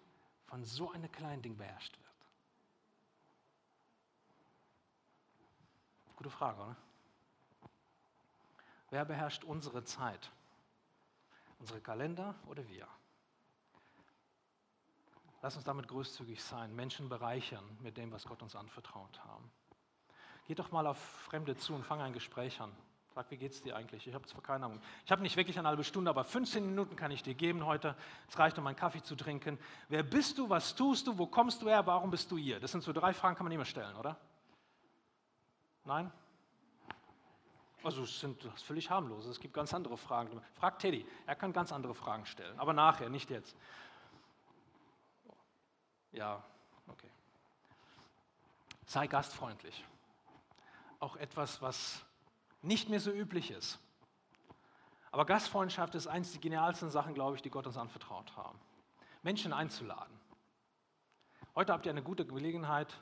von 0.47 0.65
so 0.65 0.91
einem 0.93 1.11
kleinen 1.11 1.43
Ding 1.43 1.57
beherrscht 1.57 1.97
wird? 1.99 2.09
Gute 6.17 6.31
Frage, 6.31 6.61
oder? 6.61 6.77
Wer 8.91 9.05
beherrscht 9.05 9.45
unsere 9.45 9.85
Zeit? 9.85 10.31
Unsere 11.59 11.81
Kalender 11.81 12.35
oder 12.47 12.67
wir? 12.69 12.89
Lass 15.41 15.55
uns 15.55 15.65
damit 15.65 15.87
großzügig 15.87 16.43
sein, 16.43 16.75
Menschen 16.75 17.09
bereichern 17.09 17.65
mit 17.81 17.97
dem, 17.97 18.11
was 18.11 18.25
Gott 18.25 18.43
uns 18.43 18.57
anvertraut 18.57 19.21
haben. 19.25 19.51
Geh 20.47 20.55
doch 20.55 20.73
mal 20.73 20.87
auf 20.87 20.99
Fremde 20.99 21.57
zu 21.57 21.75
und 21.75 21.85
fang 21.85 22.01
ein 22.01 22.13
Gespräch 22.13 22.61
an. 22.61 22.73
Sag, 23.15 23.31
wie 23.31 23.37
geht's 23.37 23.63
dir 23.63 23.77
eigentlich? 23.77 24.07
Ich 24.07 24.15
habe 24.15 24.27
zwar 24.27 24.43
keine 24.43 24.67
Ahnung. 24.67 24.81
Ich 25.05 25.11
habe 25.11 25.23
nicht 25.23 25.37
wirklich 25.37 25.59
eine 25.59 25.69
halbe 25.69 25.85
Stunde, 25.85 26.11
aber 26.11 26.25
15 26.25 26.65
Minuten 26.65 26.97
kann 26.97 27.11
ich 27.11 27.23
dir 27.23 27.35
geben 27.35 27.67
heute. 27.67 27.97
Es 28.29 28.39
reicht, 28.39 28.59
um 28.59 28.67
einen 28.67 28.77
Kaffee 28.77 29.03
zu 29.03 29.17
trinken. 29.17 29.59
Wer 29.89 30.03
bist 30.03 30.39
du? 30.39 30.49
Was 30.49 30.75
tust 30.75 31.07
du? 31.07 31.19
Wo 31.19 31.27
kommst 31.27 31.63
du 31.63 31.69
her? 31.69 31.87
Warum 31.87 32.11
bist 32.11 32.31
du 32.31 32.37
hier? 32.39 32.61
Das 32.61 32.73
sind 32.73 32.83
so 32.83 32.93
drei 32.93 33.13
Fragen, 33.13 33.37
kann 33.37 33.45
man 33.45 33.53
immer 33.53 33.65
stellen, 33.65 33.97
oder? 33.97 34.17
Nein? 35.85 36.13
Also 37.83 38.03
es 38.03 38.21
sind 38.21 38.45
das 38.45 38.55
ist 38.55 38.63
völlig 38.63 38.91
harmlos. 38.91 39.27
Es 39.27 39.41
gibt 39.41 39.55
ganz 39.55 39.73
andere 39.73 39.97
Fragen. 39.97 40.41
Frag 40.55 40.79
Teddy, 40.79 41.07
er 41.27 41.37
kann 41.37 41.53
ganz 41.53 41.73
andere 41.73 41.95
Fragen 41.95 42.27
stellen, 42.27 42.59
aber 42.59 42.73
nachher, 42.73 43.09
nicht 43.09 43.31
jetzt. 43.31 43.57
Ja, 46.13 46.43
okay. 46.89 47.11
Sei 48.87 49.07
gastfreundlich. 49.07 49.85
Auch 51.01 51.17
etwas, 51.17 51.61
was 51.63 52.05
nicht 52.63 52.89
mehr 52.89 53.01
so 53.01 53.11
üblich 53.11 53.51
ist. 53.51 53.79
Aber 55.11 55.25
Gastfreundschaft 55.25 55.95
ist 55.95 56.07
eines 56.07 56.33
der 56.33 56.41
genialsten 56.41 56.91
Sachen, 56.91 57.15
glaube 57.15 57.37
ich, 57.37 57.43
die 57.43 57.51
Gott 57.51 57.67
uns 57.67 57.77
anvertraut 57.77 58.37
haben. 58.37 58.59
Menschen 59.23 59.53
einzuladen. 59.53 60.19
Heute 61.55 61.73
habt 61.73 61.87
ihr 61.87 61.91
eine 61.91 62.03
gute 62.03 62.27
Gelegenheit. 62.27 62.99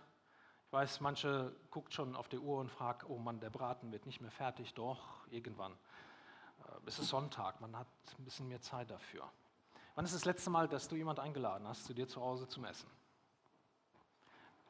Ich 0.66 0.73
weiß, 0.73 1.01
manche 1.01 1.55
guckt 1.71 1.95
schon 1.95 2.16
auf 2.16 2.29
die 2.29 2.38
Uhr 2.38 2.59
und 2.59 2.71
fragt, 2.71 3.09
oh 3.09 3.19
Mann, 3.19 3.40
der 3.40 3.51
Braten 3.51 3.92
wird 3.92 4.07
nicht 4.07 4.21
mehr 4.21 4.31
fertig. 4.31 4.75
Doch, 4.75 5.27
irgendwann. 5.31 5.73
Äh, 5.73 6.87
es 6.87 6.99
ist 6.99 7.09
Sonntag, 7.09 7.61
man 7.61 7.77
hat 7.77 7.87
ein 8.19 8.25
bisschen 8.25 8.49
mehr 8.49 8.61
Zeit 8.61 8.90
dafür. 8.90 9.31
Wann 9.95 10.05
ist 10.05 10.14
das 10.14 10.25
letzte 10.25 10.51
Mal, 10.51 10.69
dass 10.69 10.88
du 10.88 10.97
jemand 10.97 11.21
eingeladen 11.21 11.66
hast 11.66 11.85
zu 11.85 11.95
dir 11.95 12.09
zu 12.09 12.21
Hause 12.21 12.49
zum 12.49 12.64
Essen? 12.64 12.88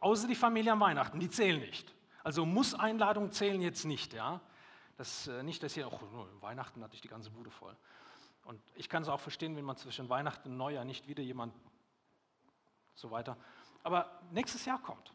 Außer 0.01 0.29
die 0.29 0.35
Familie 0.35 0.73
am 0.73 0.81
Weihnachten, 0.81 1.19
die 1.19 1.31
zählen 1.31 1.61
nicht. 1.61 1.95
Also 2.23 2.45
Muss-Einladungen 2.45 3.33
zählen 3.33 3.61
jetzt 3.61 3.85
nicht. 3.85 4.13
Ja? 4.13 4.41
Das, 4.97 5.27
äh, 5.29 5.43
nicht, 5.43 5.63
dass 5.63 5.75
hier, 5.75 5.87
auch 5.87 6.01
oh, 6.03 6.27
Weihnachten 6.41 6.83
hatte 6.83 6.95
ich 6.95 7.01
die 7.01 7.09
ganze 7.09 7.31
Bude 7.31 7.51
voll. 7.51 7.77
Und 8.45 8.61
ich 8.75 8.89
kann 8.89 9.03
es 9.03 9.09
auch 9.09 9.21
verstehen, 9.21 9.57
wenn 9.57 9.65
man 9.65 9.77
zwischen 9.77 10.09
Weihnachten 10.09 10.51
und 10.51 10.57
Neujahr 10.57 10.85
nicht 10.85 11.09
wieder 11.09 11.23
jemand 11.23 11.55
so 12.95 13.11
weiter. 13.11 13.37
Aber 13.83 14.21
nächstes 14.31 14.65
Jahr 14.65 14.81
kommt. 14.81 15.11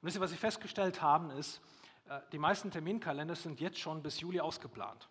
Und 0.00 0.06
wisst 0.06 0.16
ihr, 0.16 0.20
was 0.20 0.30
Sie 0.30 0.36
festgestellt 0.36 1.02
haben, 1.02 1.30
ist, 1.30 1.60
äh, 2.08 2.20
die 2.32 2.38
meisten 2.38 2.70
Terminkalender 2.70 3.34
sind 3.34 3.60
jetzt 3.60 3.78
schon 3.78 4.02
bis 4.02 4.20
Juli 4.20 4.40
ausgeplant. 4.40 5.08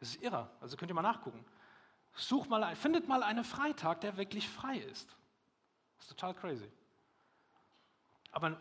Das 0.00 0.10
ist 0.10 0.22
irre. 0.22 0.50
Also 0.60 0.76
könnt 0.76 0.90
ihr 0.90 0.94
mal 0.94 1.02
nachgucken. 1.02 1.44
Such 2.14 2.48
mal, 2.48 2.74
findet 2.74 3.06
mal 3.06 3.22
einen 3.22 3.44
Freitag, 3.44 4.00
der 4.00 4.16
wirklich 4.16 4.48
frei 4.48 4.78
ist. 4.78 5.16
Das 5.96 6.06
ist 6.06 6.10
total 6.10 6.34
crazy. 6.34 6.70
Aber 8.30 8.58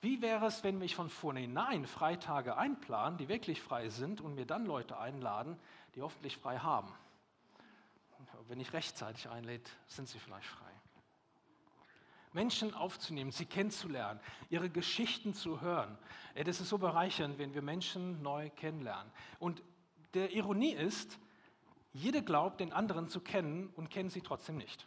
wie 0.00 0.20
wäre 0.20 0.46
es, 0.46 0.62
wenn 0.64 0.80
ich 0.82 0.94
von 0.94 1.08
vornherein 1.08 1.86
Freitage 1.86 2.56
einplanen, 2.56 3.18
die 3.18 3.28
wirklich 3.28 3.62
frei 3.62 3.88
sind 3.88 4.20
und 4.20 4.34
mir 4.34 4.46
dann 4.46 4.66
Leute 4.66 4.98
einladen, 4.98 5.58
die 5.94 6.02
hoffentlich 6.02 6.36
frei 6.36 6.58
haben? 6.58 6.92
Wenn 8.48 8.60
ich 8.60 8.72
rechtzeitig 8.74 9.28
einlädt, 9.28 9.70
sind 9.86 10.08
sie 10.08 10.18
vielleicht 10.18 10.46
frei. 10.46 10.70
Menschen 12.34 12.74
aufzunehmen, 12.74 13.30
sie 13.30 13.46
kennenzulernen, 13.46 14.20
ihre 14.50 14.68
Geschichten 14.68 15.34
zu 15.34 15.60
hören. 15.60 15.96
Das 16.34 16.60
ist 16.60 16.68
so 16.68 16.78
bereichernd, 16.78 17.38
wenn 17.38 17.54
wir 17.54 17.62
Menschen 17.62 18.20
neu 18.22 18.50
kennenlernen. 18.50 19.10
Und 19.38 19.62
der 20.14 20.32
Ironie 20.32 20.72
ist, 20.72 21.18
jeder 21.92 22.22
glaubt, 22.22 22.60
den 22.60 22.72
anderen 22.72 23.08
zu 23.08 23.20
kennen 23.20 23.72
und 23.76 23.88
kennen 23.88 24.10
sie 24.10 24.20
trotzdem 24.20 24.56
nicht. 24.56 24.86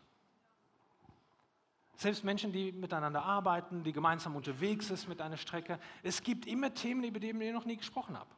Selbst 1.98 2.24
Menschen, 2.24 2.52
die 2.52 2.72
miteinander 2.72 3.24
arbeiten, 3.24 3.84
die 3.84 3.92
gemeinsam 3.92 4.36
unterwegs 4.36 4.88
sind 4.88 5.08
mit 5.10 5.20
einer 5.20 5.36
Strecke. 5.36 5.80
Es 6.04 6.22
gibt 6.22 6.46
immer 6.46 6.72
Themen, 6.72 7.04
über 7.04 7.20
die 7.20 7.30
ihr 7.30 7.54
noch 7.54 7.66
nie 7.66 7.78
gesprochen 7.78 8.18
habt. 8.18 8.32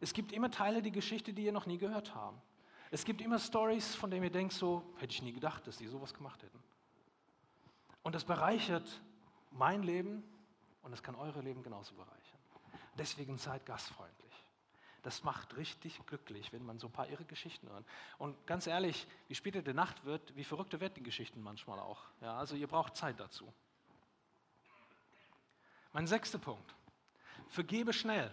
Es 0.00 0.12
gibt 0.12 0.32
immer 0.32 0.50
Teile 0.50 0.82
der 0.82 0.92
Geschichte, 0.92 1.32
die 1.32 1.46
ihr 1.46 1.52
noch 1.52 1.64
nie 1.64 1.78
gehört 1.78 2.14
habt. 2.14 2.38
Es 2.90 3.06
gibt 3.06 3.22
immer 3.22 3.38
Stories, 3.38 3.94
von 3.94 4.10
denen 4.10 4.24
ihr 4.24 4.30
denkt, 4.30 4.52
so 4.52 4.82
hätte 4.98 5.14
ich 5.14 5.22
nie 5.22 5.32
gedacht, 5.32 5.66
dass 5.66 5.78
die 5.78 5.86
sowas 5.86 6.12
gemacht 6.12 6.42
hätten. 6.42 6.62
Und 8.02 8.14
das 8.14 8.24
bereichert 8.24 9.00
mein 9.50 9.82
Leben 9.82 10.22
und 10.82 10.92
es 10.92 11.02
kann 11.02 11.14
eure 11.14 11.40
Leben 11.40 11.62
genauso 11.62 11.94
bereichern. 11.94 12.38
Deswegen 12.98 13.38
seid 13.38 13.64
gastfreundlich. 13.64 14.24
Das 15.02 15.24
macht 15.24 15.56
richtig 15.56 16.04
glücklich, 16.06 16.52
wenn 16.52 16.64
man 16.64 16.78
so 16.78 16.88
ein 16.88 16.92
paar 16.92 17.08
irre 17.08 17.24
Geschichten 17.24 17.68
hört. 17.68 17.84
Und 18.18 18.46
ganz 18.46 18.66
ehrlich, 18.66 19.06
wie 19.34 19.36
später 19.36 19.62
die 19.62 19.74
Nacht 19.74 20.04
wird, 20.04 20.36
wie 20.36 20.44
verrückter 20.44 20.78
werden 20.78 20.94
die 20.94 21.02
Geschichten 21.02 21.42
manchmal 21.42 21.80
auch. 21.80 22.04
Ja, 22.20 22.38
also 22.38 22.54
ihr 22.54 22.68
braucht 22.68 22.94
Zeit 22.94 23.18
dazu. 23.18 23.52
Mein 25.92 26.06
sechster 26.06 26.38
Punkt. 26.38 26.72
Vergebe 27.48 27.92
schnell. 27.92 28.32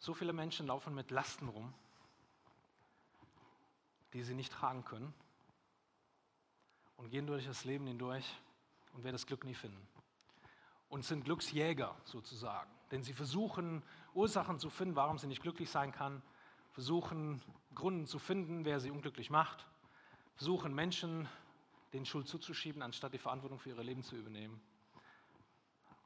So 0.00 0.12
viele 0.12 0.32
Menschen 0.32 0.66
laufen 0.66 0.92
mit 0.92 1.12
Lasten 1.12 1.46
rum, 1.46 1.72
die 4.12 4.24
sie 4.24 4.34
nicht 4.34 4.52
tragen 4.52 4.84
können 4.84 5.14
und 6.96 7.10
gehen 7.10 7.28
durch 7.28 7.46
das 7.46 7.64
Leben 7.64 7.86
hindurch 7.86 8.26
und 8.92 9.04
werden 9.04 9.14
das 9.14 9.26
Glück 9.28 9.44
nie 9.44 9.54
finden 9.54 9.86
und 10.88 11.04
sind 11.04 11.26
Glücksjäger 11.26 11.94
sozusagen. 12.06 12.72
Denn 12.90 13.04
sie 13.04 13.14
versuchen 13.14 13.84
Ursachen 14.14 14.58
zu 14.58 14.70
finden, 14.70 14.96
warum 14.96 15.18
sie 15.18 15.26
nicht 15.26 15.42
glücklich 15.42 15.70
sein 15.70 15.92
kann, 15.92 16.22
versuchen 16.70 17.42
Gründe 17.74 18.06
zu 18.06 18.18
finden, 18.18 18.64
wer 18.64 18.80
sie 18.80 18.90
unglücklich 18.90 19.30
macht, 19.30 19.66
versuchen 20.36 20.74
Menschen 20.74 21.28
den 21.92 22.06
Schuld 22.06 22.28
zuzuschieben, 22.28 22.82
anstatt 22.82 23.12
die 23.12 23.18
Verantwortung 23.18 23.58
für 23.58 23.70
ihr 23.70 23.82
Leben 23.82 24.02
zu 24.02 24.16
übernehmen. 24.16 24.60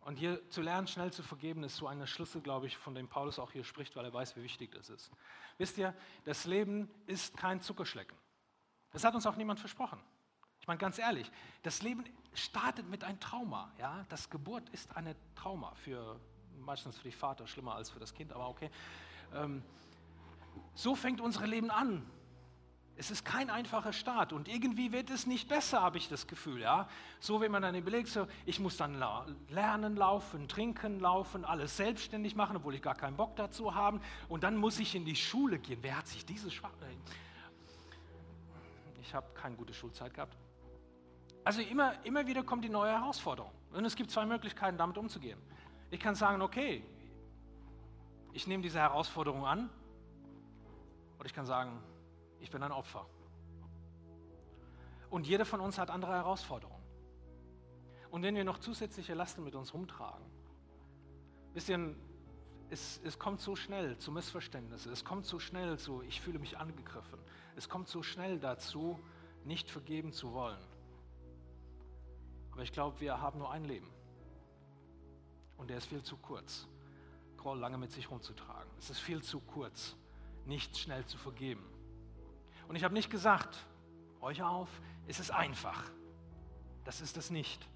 Und 0.02 0.16
hier 0.16 0.48
zu 0.50 0.62
lernen, 0.62 0.86
schnell 0.86 1.12
zu 1.12 1.24
vergeben, 1.24 1.64
ist 1.64 1.76
so 1.76 1.88
eine 1.88 2.06
Schlüssel, 2.06 2.40
glaube 2.40 2.66
ich, 2.66 2.76
von 2.76 2.94
dem 2.94 3.08
Paulus 3.08 3.40
auch 3.40 3.50
hier 3.50 3.64
spricht, 3.64 3.96
weil 3.96 4.04
er 4.04 4.12
weiß, 4.12 4.36
wie 4.36 4.42
wichtig 4.42 4.70
das 4.70 4.88
ist. 4.88 5.10
Wisst 5.58 5.78
ihr, 5.78 5.94
das 6.24 6.44
Leben 6.44 6.88
ist 7.06 7.36
kein 7.36 7.60
Zuckerschlecken. 7.60 8.16
Das 8.92 9.02
hat 9.02 9.16
uns 9.16 9.26
auch 9.26 9.34
niemand 9.34 9.58
versprochen. 9.58 10.00
Ich 10.60 10.68
meine, 10.68 10.78
ganz 10.78 10.98
ehrlich, 10.98 11.30
das 11.62 11.82
Leben 11.82 12.04
startet 12.34 12.88
mit 12.88 13.02
einem 13.02 13.18
Trauma. 13.18 13.72
Ja? 13.78 14.06
Das 14.08 14.30
Geburt 14.30 14.68
ist 14.68 14.96
ein 14.96 15.14
Trauma 15.34 15.74
für 15.74 16.20
Meistens 16.64 16.98
für 16.98 17.04
die 17.04 17.12
Vater 17.12 17.46
schlimmer 17.46 17.74
als 17.74 17.90
für 17.90 17.98
das 17.98 18.12
Kind, 18.14 18.32
aber 18.32 18.48
okay. 18.48 18.70
Ähm, 19.34 19.62
so 20.74 20.94
fängt 20.94 21.20
unser 21.20 21.46
Leben 21.46 21.70
an. 21.70 22.04
Es 22.98 23.10
ist 23.10 23.26
kein 23.26 23.50
einfacher 23.50 23.92
Start 23.92 24.32
und 24.32 24.48
irgendwie 24.48 24.90
wird 24.90 25.10
es 25.10 25.26
nicht 25.26 25.50
besser, 25.50 25.82
habe 25.82 25.98
ich 25.98 26.08
das 26.08 26.26
Gefühl. 26.26 26.62
Ja? 26.62 26.88
So, 27.20 27.42
wenn 27.42 27.52
man 27.52 27.60
dann 27.60 27.74
überlegt, 27.74 28.08
so, 28.08 28.26
ich 28.46 28.58
muss 28.58 28.78
dann 28.78 29.02
lernen, 29.50 29.96
laufen, 29.96 30.48
trinken, 30.48 30.98
laufen, 30.98 31.44
alles 31.44 31.76
selbstständig 31.76 32.34
machen, 32.34 32.56
obwohl 32.56 32.74
ich 32.74 32.80
gar 32.80 32.94
keinen 32.94 33.16
Bock 33.16 33.36
dazu 33.36 33.74
habe. 33.74 34.00
Und 34.28 34.44
dann 34.44 34.56
muss 34.56 34.78
ich 34.78 34.94
in 34.94 35.04
die 35.04 35.16
Schule 35.16 35.58
gehen. 35.58 35.78
Wer 35.82 35.98
hat 35.98 36.06
sich 36.06 36.24
diese 36.24 36.50
Schwach... 36.50 36.72
Ich 39.02 39.14
habe 39.14 39.26
keine 39.34 39.56
gute 39.56 39.72
Schulzeit 39.74 40.12
gehabt. 40.14 40.36
Also 41.44 41.60
immer, 41.60 42.02
immer 42.04 42.26
wieder 42.26 42.42
kommt 42.42 42.64
die 42.64 42.68
neue 42.68 42.90
Herausforderung. 42.90 43.52
Und 43.72 43.84
es 43.84 43.94
gibt 43.94 44.10
zwei 44.10 44.26
Möglichkeiten, 44.26 44.78
damit 44.78 44.98
umzugehen. 44.98 45.38
Ich 45.90 46.00
kann 46.00 46.14
sagen, 46.14 46.42
okay, 46.42 46.82
ich 48.32 48.46
nehme 48.46 48.62
diese 48.62 48.78
Herausforderung 48.78 49.46
an. 49.46 49.70
Oder 51.18 51.26
ich 51.26 51.34
kann 51.34 51.46
sagen, 51.46 51.82
ich 52.40 52.50
bin 52.50 52.62
ein 52.62 52.72
Opfer. 52.72 53.06
Und 55.10 55.26
jeder 55.26 55.44
von 55.44 55.60
uns 55.60 55.78
hat 55.78 55.90
andere 55.90 56.12
Herausforderungen. 56.12 56.82
Und 58.10 58.22
wenn 58.22 58.34
wir 58.34 58.44
noch 58.44 58.58
zusätzliche 58.58 59.14
Lasten 59.14 59.44
mit 59.44 59.54
uns 59.54 59.72
rumtragen, 59.72 60.24
wisst 61.54 61.70
es, 62.70 63.00
es 63.04 63.18
kommt 63.18 63.40
so 63.40 63.56
schnell 63.56 63.96
zu 63.98 64.10
Missverständnissen, 64.10 64.92
es 64.92 65.04
kommt 65.04 65.24
so 65.24 65.38
schnell 65.38 65.78
zu, 65.78 66.02
ich 66.02 66.20
fühle 66.20 66.38
mich 66.38 66.58
angegriffen, 66.58 67.18
es 67.54 67.68
kommt 67.68 67.88
so 67.88 68.02
schnell 68.02 68.38
dazu, 68.38 68.98
nicht 69.44 69.70
vergeben 69.70 70.12
zu 70.12 70.32
wollen. 70.32 70.58
Aber 72.50 72.62
ich 72.62 72.72
glaube, 72.72 73.00
wir 73.00 73.20
haben 73.20 73.38
nur 73.38 73.50
ein 73.50 73.64
Leben. 73.64 73.88
Und 75.56 75.70
der 75.70 75.78
ist 75.78 75.86
viel 75.86 76.02
zu 76.02 76.16
kurz, 76.16 76.66
Groll 77.36 77.58
lange 77.58 77.78
mit 77.78 77.92
sich 77.92 78.10
rumzutragen. 78.10 78.70
Es 78.78 78.90
ist 78.90 78.98
viel 78.98 79.22
zu 79.22 79.40
kurz, 79.40 79.96
nicht 80.46 80.76
schnell 80.76 81.04
zu 81.06 81.18
vergeben. 81.18 81.64
Und 82.68 82.76
ich 82.76 82.84
habe 82.84 82.94
nicht 82.94 83.10
gesagt, 83.10 83.56
euch 84.20 84.42
auf, 84.42 84.68
es 85.06 85.20
ist 85.20 85.30
einfach. 85.30 85.90
Das 86.84 87.00
ist 87.00 87.16
es 87.16 87.30
nicht. 87.30 87.68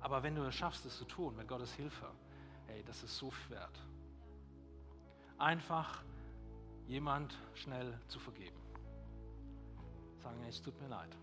Aber 0.00 0.22
wenn 0.22 0.34
du 0.34 0.42
es 0.42 0.54
schaffst, 0.54 0.84
es 0.86 0.96
zu 0.98 1.04
tun, 1.04 1.34
mit 1.36 1.48
Gottes 1.48 1.72
Hilfe, 1.72 2.06
hey, 2.66 2.84
das 2.84 3.02
ist 3.02 3.16
so 3.16 3.30
viel 3.30 3.56
wert. 3.56 3.78
Einfach 5.38 6.02
jemand 6.86 7.36
schnell 7.54 7.98
zu 8.08 8.18
vergeben. 8.18 8.60
Sagen, 10.22 10.42
es 10.44 10.60
tut 10.62 10.80
mir 10.80 10.88
leid. 10.88 11.16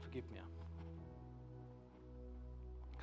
Vergib 0.00 0.30
mir. 0.30 0.42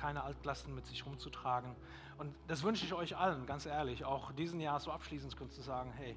Keine 0.04 0.22
Altlasten 0.22 0.74
mit 0.74 0.84
sich 0.84 1.06
rumzutragen. 1.06 1.74
Und 2.18 2.34
das 2.46 2.62
wünsche 2.62 2.84
ich 2.84 2.92
euch 2.92 3.16
allen, 3.16 3.46
ganz 3.46 3.64
ehrlich, 3.64 4.04
auch 4.04 4.32
diesen 4.32 4.60
Jahr 4.60 4.78
so 4.78 4.92
abschließend 4.92 5.34
zu 5.50 5.62
sagen, 5.62 5.92
hey, 5.92 6.14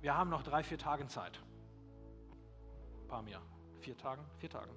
wir 0.00 0.16
haben 0.16 0.30
noch 0.30 0.44
drei, 0.44 0.62
vier 0.62 0.78
Tage 0.78 1.04
Zeit 1.08 1.40
paar 3.08 3.22
mehr. 3.22 3.40
Vier 3.80 3.96
Tagen? 3.96 4.22
Vier 4.38 4.50
Tagen. 4.50 4.70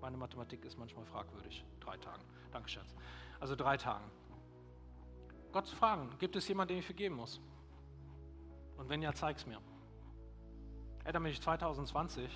Meine 0.00 0.16
Mathematik 0.16 0.64
ist 0.64 0.78
manchmal 0.78 1.04
fragwürdig. 1.04 1.64
Drei 1.80 1.96
Tagen. 1.98 2.22
Danke, 2.52 2.68
Schatz. 2.68 2.94
Also 3.40 3.56
drei 3.56 3.76
Tagen. 3.76 4.10
Gott 5.52 5.66
zu 5.66 5.76
fragen, 5.76 6.10
gibt 6.18 6.36
es 6.36 6.48
jemanden, 6.48 6.70
den 6.70 6.78
ich 6.78 6.86
vergeben 6.86 7.16
muss? 7.16 7.40
Und 8.76 8.88
wenn 8.88 9.02
ja, 9.02 9.12
zeig 9.12 9.36
es 9.36 9.46
mir. 9.46 9.60
Ey, 11.04 11.12
damit 11.12 11.32
ich 11.32 11.42
2020 11.42 12.30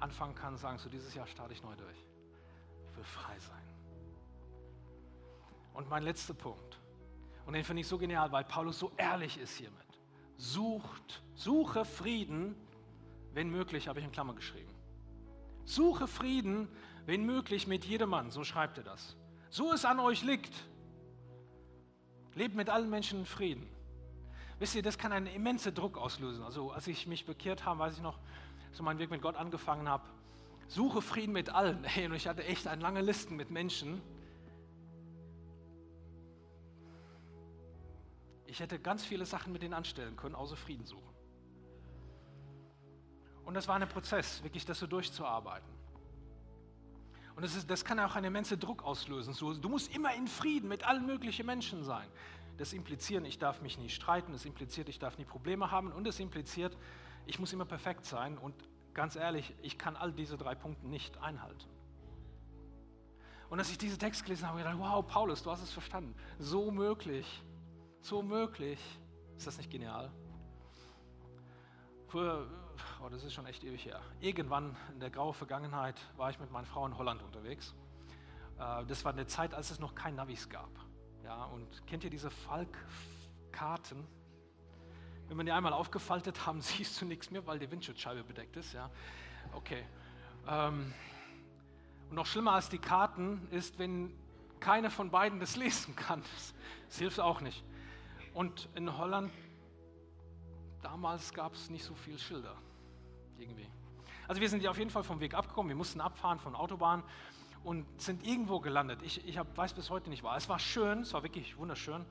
anfangen 0.00 0.34
kann, 0.34 0.56
sagen, 0.56 0.78
so 0.78 0.88
dieses 0.88 1.14
Jahr 1.14 1.26
starte 1.26 1.52
ich 1.52 1.62
neu 1.62 1.74
durch. 1.76 1.98
Ich 2.90 2.96
will 2.96 3.04
frei 3.04 3.38
sein. 3.38 3.67
Und 5.78 5.88
mein 5.88 6.02
letzter 6.02 6.34
Punkt, 6.34 6.80
und 7.46 7.54
den 7.54 7.64
finde 7.64 7.80
ich 7.80 7.88
so 7.88 7.96
genial, 7.96 8.30
weil 8.32 8.44
Paulus 8.44 8.78
so 8.78 8.92
ehrlich 8.96 9.38
ist 9.38 9.56
hiermit. 9.56 9.78
Sucht, 10.36 11.22
suche 11.34 11.84
Frieden 11.84 12.54
wenn 13.38 13.50
möglich, 13.50 13.86
habe 13.86 14.00
ich 14.00 14.04
in 14.04 14.10
Klammer 14.10 14.34
geschrieben. 14.34 14.74
Suche 15.64 16.08
Frieden, 16.08 16.68
wenn 17.06 17.24
möglich, 17.24 17.68
mit 17.68 17.84
jedermann, 17.84 18.32
so 18.32 18.42
schreibt 18.42 18.78
er 18.78 18.84
das. 18.84 19.16
So 19.50 19.72
es 19.72 19.84
an 19.84 20.00
euch 20.00 20.22
liegt. 20.24 20.54
Lebt 22.34 22.56
mit 22.56 22.68
allen 22.68 22.90
Menschen 22.90 23.20
in 23.20 23.26
Frieden. 23.26 23.68
Wisst 24.58 24.74
ihr, 24.74 24.82
das 24.82 24.98
kann 24.98 25.12
einen 25.12 25.26
immensen 25.26 25.74
Druck 25.74 25.98
auslösen. 25.98 26.42
Also 26.42 26.72
als 26.72 26.86
ich 26.86 27.06
mich 27.06 27.26
bekehrt 27.26 27.64
habe, 27.64 27.78
weiß 27.78 27.96
ich 27.96 28.02
noch, 28.02 28.18
so 28.72 28.82
meinen 28.82 28.98
Weg 28.98 29.10
mit 29.10 29.22
Gott 29.22 29.36
angefangen 29.36 29.88
habe, 29.88 30.04
suche 30.66 31.00
Frieden 31.00 31.32
mit 31.32 31.50
allen. 31.50 31.84
Hey, 31.84 32.06
und 32.06 32.14
ich 32.14 32.26
hatte 32.26 32.44
echt 32.44 32.66
eine 32.66 32.82
lange 32.82 33.02
Listen 33.02 33.36
mit 33.36 33.50
Menschen. 33.50 34.02
Ich 38.48 38.60
hätte 38.60 38.78
ganz 38.78 39.04
viele 39.04 39.26
Sachen 39.26 39.52
mit 39.52 39.62
denen 39.62 39.74
anstellen 39.74 40.16
können, 40.16 40.34
außer 40.34 40.56
Frieden 40.56 40.86
suchen. 40.86 41.14
Und 43.44 43.54
das 43.54 43.68
war 43.68 43.76
ein 43.76 43.86
Prozess, 43.88 44.42
wirklich 44.42 44.64
das 44.64 44.78
so 44.78 44.86
durchzuarbeiten. 44.86 45.68
Und 47.36 47.42
das, 47.42 47.54
ist, 47.54 47.70
das 47.70 47.84
kann 47.84 48.00
auch 48.00 48.16
einen 48.16 48.26
immensen 48.26 48.58
Druck 48.58 48.82
auslösen. 48.82 49.34
Du 49.60 49.68
musst 49.68 49.94
immer 49.94 50.14
in 50.14 50.26
Frieden 50.26 50.68
mit 50.68 50.82
allen 50.84 51.06
möglichen 51.06 51.44
Menschen 51.44 51.84
sein. 51.84 52.08
Das 52.56 52.72
impliziert, 52.72 53.24
ich 53.26 53.38
darf 53.38 53.60
mich 53.60 53.78
nie 53.78 53.90
streiten, 53.90 54.32
das 54.32 54.46
impliziert, 54.46 54.88
ich 54.88 54.98
darf 54.98 55.18
nie 55.18 55.24
Probleme 55.24 55.70
haben 55.70 55.92
und 55.92 56.04
das 56.04 56.18
impliziert, 56.18 56.76
ich 57.26 57.38
muss 57.38 57.52
immer 57.52 57.66
perfekt 57.66 58.06
sein. 58.06 58.38
Und 58.38 58.54
ganz 58.94 59.14
ehrlich, 59.14 59.54
ich 59.62 59.78
kann 59.78 59.94
all 59.94 60.12
diese 60.12 60.38
drei 60.38 60.54
Punkte 60.54 60.88
nicht 60.88 61.18
einhalten. 61.18 61.68
Und 63.50 63.58
als 63.58 63.70
ich 63.70 63.78
diesen 63.78 63.98
Text 63.98 64.24
gelesen 64.24 64.48
habe, 64.48 64.58
habe 64.58 64.70
ich 64.70 64.76
gedacht, 64.76 64.92
wow, 64.94 65.06
Paulus, 65.06 65.42
du 65.42 65.50
hast 65.50 65.62
es 65.62 65.70
verstanden. 65.70 66.14
So 66.38 66.70
möglich, 66.70 67.42
so 68.00 68.22
möglich. 68.22 68.78
Ist 69.36 69.46
das 69.46 69.58
nicht 69.58 69.70
genial? 69.70 70.10
Vor 72.08 72.46
oh, 73.04 73.08
das 73.08 73.24
ist 73.24 73.34
schon 73.34 73.46
echt 73.46 73.64
ewig 73.64 73.84
her. 73.84 74.00
Irgendwann 74.20 74.76
in 74.92 75.00
der 75.00 75.10
grauen 75.10 75.34
Vergangenheit 75.34 75.96
war 76.16 76.30
ich 76.30 76.38
mit 76.38 76.50
meiner 76.50 76.66
Frau 76.66 76.86
in 76.86 76.96
Holland 76.96 77.22
unterwegs. 77.22 77.74
Äh, 78.58 78.84
das 78.86 79.04
war 79.04 79.12
eine 79.12 79.26
Zeit, 79.26 79.54
als 79.54 79.70
es 79.70 79.78
noch 79.78 79.94
kein 79.94 80.14
Navis 80.14 80.48
gab. 80.48 80.70
Ja, 81.24 81.44
und 81.44 81.86
kennt 81.86 82.04
ihr 82.04 82.10
diese 82.10 82.30
Falkkarten? 82.30 84.06
Wenn 85.28 85.36
man 85.36 85.44
die 85.44 85.52
einmal 85.52 85.72
aufgefaltet 85.72 86.46
haben, 86.46 86.60
siehst 86.62 87.00
du 87.00 87.04
nichts 87.04 87.30
mehr, 87.30 87.46
weil 87.46 87.58
die 87.58 87.70
Windschutzscheibe 87.70 88.24
bedeckt 88.24 88.56
ist. 88.56 88.72
Ja, 88.72 88.90
okay. 89.52 89.84
Ähm, 90.46 90.92
und 92.08 92.16
noch 92.16 92.26
schlimmer 92.26 92.52
als 92.52 92.70
die 92.70 92.78
Karten 92.78 93.46
ist, 93.50 93.78
wenn 93.78 94.14
keiner 94.60 94.90
von 94.90 95.10
beiden 95.10 95.40
das 95.40 95.56
lesen 95.64 95.94
kann. 95.94 96.22
Das 96.88 96.98
hilft 96.98 97.20
auch 97.20 97.40
nicht. 97.40 97.62
Und 98.38 98.68
in 98.76 98.96
Holland 98.96 99.32
damals 100.80 101.34
gab 101.34 101.54
es 101.54 101.70
nicht 101.70 101.82
so 101.84 101.96
viele 101.96 102.20
Schilder 102.20 102.54
irgendwie. 103.36 103.66
Also 104.28 104.40
wir 104.40 104.48
sind 104.48 104.62
ja 104.62 104.70
auf 104.70 104.78
jeden 104.78 104.90
Fall 104.90 105.02
vom 105.02 105.18
Weg 105.18 105.34
abgekommen, 105.34 105.70
wir 105.70 105.74
mussten 105.74 106.00
abfahren 106.00 106.38
von 106.38 106.54
Autobahn 106.54 107.02
und 107.64 107.84
sind 108.00 108.24
irgendwo 108.24 108.60
gelandet. 108.60 109.02
Ich, 109.02 109.26
ich 109.26 109.38
hab, 109.38 109.56
weiß 109.56 109.74
bis 109.74 109.90
heute 109.90 110.08
nicht 110.08 110.22
war. 110.22 110.36
Es 110.36 110.48
war 110.48 110.60
schön, 110.60 111.00
es 111.00 111.12
war 111.14 111.24
wirklich 111.24 111.58
wunderschön. 111.58 112.04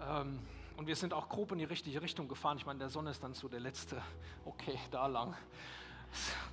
Ähm, 0.00 0.40
und 0.76 0.88
wir 0.88 0.96
sind 0.96 1.14
auch 1.14 1.28
grob 1.28 1.52
in 1.52 1.58
die 1.58 1.66
richtige 1.66 2.02
Richtung 2.02 2.26
gefahren. 2.26 2.56
Ich 2.56 2.66
meine, 2.66 2.80
der 2.80 2.90
Sonne 2.90 3.10
ist 3.10 3.22
dann 3.22 3.34
so 3.34 3.46
der 3.46 3.60
letzte, 3.60 4.02
okay, 4.44 4.76
da 4.90 5.06
lang. 5.06 5.36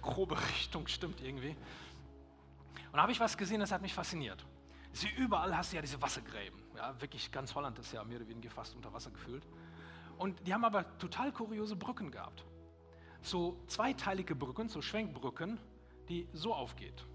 Grobe 0.03 0.37
Richtung 0.49 0.85
stimmt 0.85 1.21
irgendwie. 1.21 1.57
Und 2.91 2.93
da 2.93 3.01
habe 3.01 3.11
ich 3.11 3.19
was 3.19 3.35
gesehen, 3.35 3.61
das 3.61 3.71
hat 3.71 3.81
mich 3.81 3.95
fasziniert. 3.95 4.45
Sie 4.93 5.09
überall 5.09 5.57
hast 5.57 5.71
du 5.71 5.77
ja 5.77 5.81
diese 5.81 5.99
Wassergräben. 5.99 6.66
Ja, 6.77 7.01
wirklich 7.01 7.31
ganz 7.31 7.53
Holland 7.53 7.77
ist 7.79 7.91
ja 7.91 8.03
mehr 8.05 8.17
oder 8.17 8.29
weniger 8.29 8.49
fast 8.49 8.75
unter 8.75 8.93
Wasser 8.93 9.11
gefühlt. 9.11 9.45
Und 10.17 10.47
die 10.47 10.53
haben 10.53 10.63
aber 10.63 10.97
total 10.97 11.33
kuriose 11.33 11.75
Brücken 11.75 12.09
gehabt 12.11 12.45
so 13.21 13.57
zweiteilige 13.67 14.35
Brücken, 14.35 14.69
so 14.69 14.81
Schwenkbrücken, 14.81 15.59
die 16.09 16.27
so 16.33 16.53
aufgeht. 16.53 17.05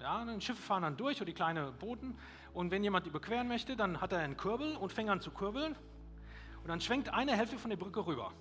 Ja, 0.00 0.24
dann 0.24 0.40
Schiffe 0.40 0.62
fahren 0.62 0.82
dann 0.82 0.96
durch 0.96 1.16
oder 1.18 1.26
die 1.26 1.34
kleinen 1.34 1.76
Booten 1.78 2.18
und 2.54 2.70
wenn 2.70 2.82
jemand 2.82 3.06
überqueren 3.06 3.48
möchte, 3.48 3.76
dann 3.76 4.00
hat 4.00 4.12
er 4.12 4.20
einen 4.20 4.36
Kurbel 4.36 4.76
und 4.76 4.92
fängt 4.92 5.10
an 5.10 5.20
zu 5.20 5.30
kurbeln 5.30 5.76
und 6.62 6.68
dann 6.68 6.80
schwenkt 6.80 7.12
eine 7.12 7.36
Hälfte 7.36 7.58
von 7.58 7.70
der 7.70 7.76
Brücke 7.76 8.06
rüber. 8.06 8.32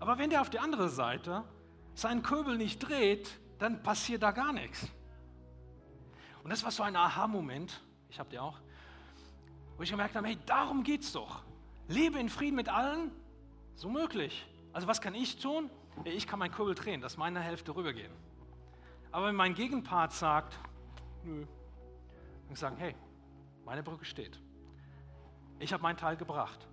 Aber 0.00 0.18
wenn 0.18 0.30
der 0.30 0.40
auf 0.40 0.50
die 0.50 0.58
andere 0.58 0.88
Seite 0.88 1.44
seinen 1.94 2.22
Kurbel 2.22 2.56
nicht 2.56 2.78
dreht, 2.80 3.38
dann 3.58 3.82
passiert 3.82 4.22
da 4.22 4.32
gar 4.32 4.52
nichts. 4.52 4.88
Und 6.42 6.50
das 6.50 6.62
war 6.64 6.70
so 6.70 6.82
ein 6.82 6.94
Aha-Moment, 6.94 7.82
ich 8.08 8.18
habe 8.18 8.28
die 8.30 8.38
auch, 8.38 8.60
wo 9.76 9.82
ich 9.82 9.90
gemerkt 9.90 10.14
habe, 10.14 10.26
hey, 10.26 10.38
darum 10.46 10.82
geht's 10.82 11.12
doch. 11.12 11.42
Lebe 11.88 12.18
in 12.18 12.28
Frieden 12.28 12.56
mit 12.56 12.68
allen, 12.68 13.10
so 13.74 13.88
möglich. 13.88 14.46
Also 14.72 14.88
was 14.88 15.00
kann 15.00 15.14
ich 15.14 15.38
tun? 15.38 15.70
Ich 16.04 16.26
kann 16.26 16.38
meinen 16.38 16.52
Kurbel 16.52 16.74
drehen, 16.74 17.00
dass 17.00 17.16
meine 17.16 17.40
Hälfte 17.40 17.74
rübergehen. 17.74 18.12
Aber 19.12 19.28
wenn 19.28 19.36
mein 19.36 19.54
Gegenpart 19.54 20.12
sagt, 20.12 20.58
nö, 21.24 21.46
dann 22.44 22.52
ich 22.52 22.58
sagen, 22.58 22.76
hey, 22.76 22.94
meine 23.64 23.82
Brücke 23.82 24.04
steht. 24.04 24.40
Ich 25.58 25.72
habe 25.72 25.82
meinen 25.82 25.96
Teil 25.96 26.16
gebracht. 26.16 26.68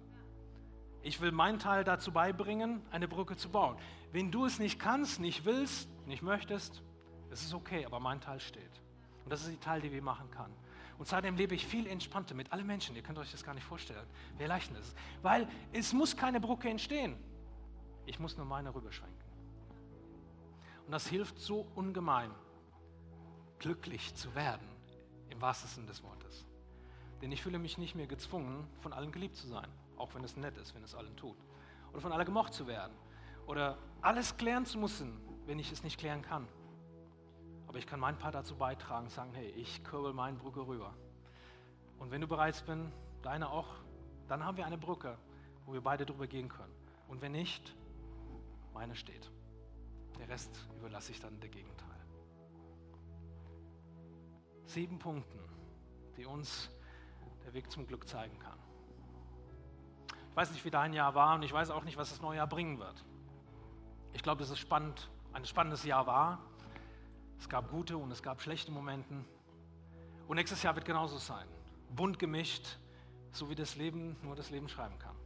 Ich 1.02 1.20
will 1.22 1.32
meinen 1.32 1.60
Teil 1.60 1.84
dazu 1.84 2.12
beibringen, 2.12 2.82
eine 2.92 3.08
Brücke 3.08 3.36
zu 3.36 3.50
bauen. 3.50 3.78
Wenn 4.12 4.32
du 4.32 4.46
es 4.46 4.60
nicht 4.60 4.80
kannst, 4.80 5.20
nicht 5.20 5.46
willst, 5.46 5.90
nicht 6.06 6.22
möchtest, 6.22 6.82
es 7.30 7.44
ist 7.44 7.54
okay, 7.54 7.86
aber 7.86 8.00
mein 8.00 8.22
Teil 8.22 8.40
steht. 8.40 8.82
Und 9.24 9.32
das 9.32 9.42
ist 9.42 9.52
die 9.52 9.58
Teil, 9.58 9.82
die 9.82 9.92
wir 9.92 10.02
machen 10.02 10.30
kann. 10.32 10.52
Und 10.98 11.08
seitdem 11.08 11.36
lebe 11.36 11.56
ich 11.56 11.66
viel 11.66 11.88
entspannter 11.88 12.36
mit 12.36 12.52
allen 12.52 12.68
Menschen. 12.68 12.96
Ihr 12.96 13.02
könnt 13.02 13.18
euch 13.18 13.32
das 13.32 13.44
gar 13.44 13.54
nicht 13.54 13.66
vorstellen, 13.66 14.06
wie 14.38 14.44
erleichternd 14.44 14.80
es 14.80 14.88
ist. 14.88 14.98
Weil 15.22 15.48
es 15.72 15.94
muss 15.94 16.16
keine 16.16 16.40
Brücke 16.40 16.70
entstehen. 16.70 17.18
Ich 18.06 18.20
muss 18.20 18.38
nur 18.38 18.46
meine 18.46 18.74
rüberschwenken. 18.74 19.24
Und 20.86 20.92
das 20.92 21.08
hilft 21.08 21.40
so 21.40 21.68
ungemein, 21.76 22.32
glücklich 23.60 24.14
zu 24.16 24.36
werden, 24.36 24.68
im 25.30 25.42
wahrsten 25.42 25.70
Sinne 25.70 25.88
des 25.88 26.04
Wortes. 26.04 26.46
Denn 27.22 27.32
ich 27.32 27.42
fühle 27.42 27.58
mich 27.58 27.78
nicht 27.78 27.96
mehr 27.96 28.08
gezwungen, 28.08 28.68
von 28.82 28.92
allen 28.92 29.12
geliebt 29.12 29.38
zu 29.38 29.48
sein, 29.48 29.68
auch 29.98 30.14
wenn 30.14 30.24
es 30.24 30.36
nett 30.36 30.58
ist, 30.58 30.76
wenn 30.76 30.84
es 30.84 30.94
allen 30.94 31.16
tut. 31.16 31.38
Oder 31.92 32.02
von 32.02 32.12
allen 32.12 32.26
gemocht 32.26 32.54
zu 32.54 32.68
werden. 32.68 32.94
Oder 33.48 33.78
alles 34.02 34.36
klären 34.36 34.66
zu 34.66 34.78
müssen, 34.78 35.20
wenn 35.46 35.60
ich 35.60 35.72
es 35.72 35.84
nicht 35.84 35.98
klären 35.98 36.22
kann. 36.22 36.48
Aber 37.74 37.80
ich 37.80 37.88
kann 37.88 38.00
meinen 38.00 38.20
Part 38.20 38.36
dazu 38.36 38.56
beitragen, 38.56 39.10
sagen, 39.10 39.32
hey, 39.34 39.50
ich 39.50 39.84
kurbel 39.84 40.14
meine 40.14 40.38
Brücke 40.38 40.68
rüber. 40.68 40.94
Und 41.98 42.12
wenn 42.12 42.22
du 42.22 42.28
bereit 42.28 42.64
bist, 42.68 42.80
deine 43.24 43.50
auch, 43.50 43.68
dann 44.28 44.46
haben 44.46 44.58
wir 44.58 44.68
eine 44.68 44.78
Brücke, 44.78 45.18
wo 45.66 45.74
wir 45.74 45.82
beide 45.82 46.06
drüber 46.06 46.28
gehen 46.28 46.50
können. 46.50 46.72
Und 47.08 47.24
wenn 47.24 47.32
nicht, 47.32 47.76
meine 48.76 48.96
steht. 48.96 49.32
Der 50.20 50.30
Rest 50.30 50.64
überlasse 50.78 51.14
ich 51.14 51.20
dann 51.20 51.40
der 51.40 51.50
Gegenteil. 51.50 51.88
Sieben 54.66 55.00
Punkte, 55.00 55.40
die 56.16 56.28
uns 56.28 56.70
der 57.44 57.56
Weg 57.56 57.72
zum 57.72 57.88
Glück 57.88 58.08
zeigen 58.08 58.38
kann. 58.38 58.60
Ich 60.30 60.36
weiß 60.36 60.52
nicht, 60.52 60.64
wie 60.64 60.70
dein 60.70 60.94
Jahr 60.94 61.16
war 61.16 61.34
und 61.34 61.42
ich 61.42 61.52
weiß 61.52 61.72
auch 61.72 61.86
nicht, 61.86 61.98
was 61.98 62.12
das 62.12 62.22
neue 62.22 62.38
Jahr 62.38 62.48
bringen 62.48 62.78
wird. 62.78 63.04
Ich 64.12 64.22
glaube, 64.22 64.42
dass 64.42 64.52
es 64.52 64.60
spannend, 64.60 65.10
ein 65.32 65.44
spannendes 65.46 65.84
Jahr 65.84 66.06
war. 66.06 66.53
Es 67.44 67.50
gab 67.50 67.70
gute 67.70 67.98
und 67.98 68.10
es 68.10 68.24
gab 68.24 68.42
schlechte 68.42 68.72
Momente. 68.72 69.14
Und 70.30 70.38
nächstes 70.38 70.64
Jahr 70.64 70.76
wird 70.76 70.86
genauso 70.86 71.18
sein. 71.18 71.46
Bunt 71.94 72.18
gemischt, 72.18 72.78
so 73.34 73.50
wie 73.50 73.54
das 73.54 73.76
Leben 73.76 74.16
nur 74.24 74.34
das 74.34 74.50
Leben 74.50 74.70
schreiben 74.70 74.98
kann. 74.98 75.18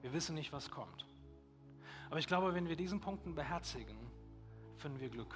Wir 0.00 0.12
wissen 0.12 0.34
nicht, 0.34 0.52
was 0.52 0.68
kommt. 0.68 1.06
Aber 2.10 2.18
ich 2.18 2.26
glaube, 2.26 2.54
wenn 2.54 2.68
wir 2.68 2.74
diesen 2.74 3.00
Punkten 3.00 3.36
beherzigen, 3.36 3.96
finden 4.78 4.98
wir 4.98 5.10
Glück. 5.10 5.32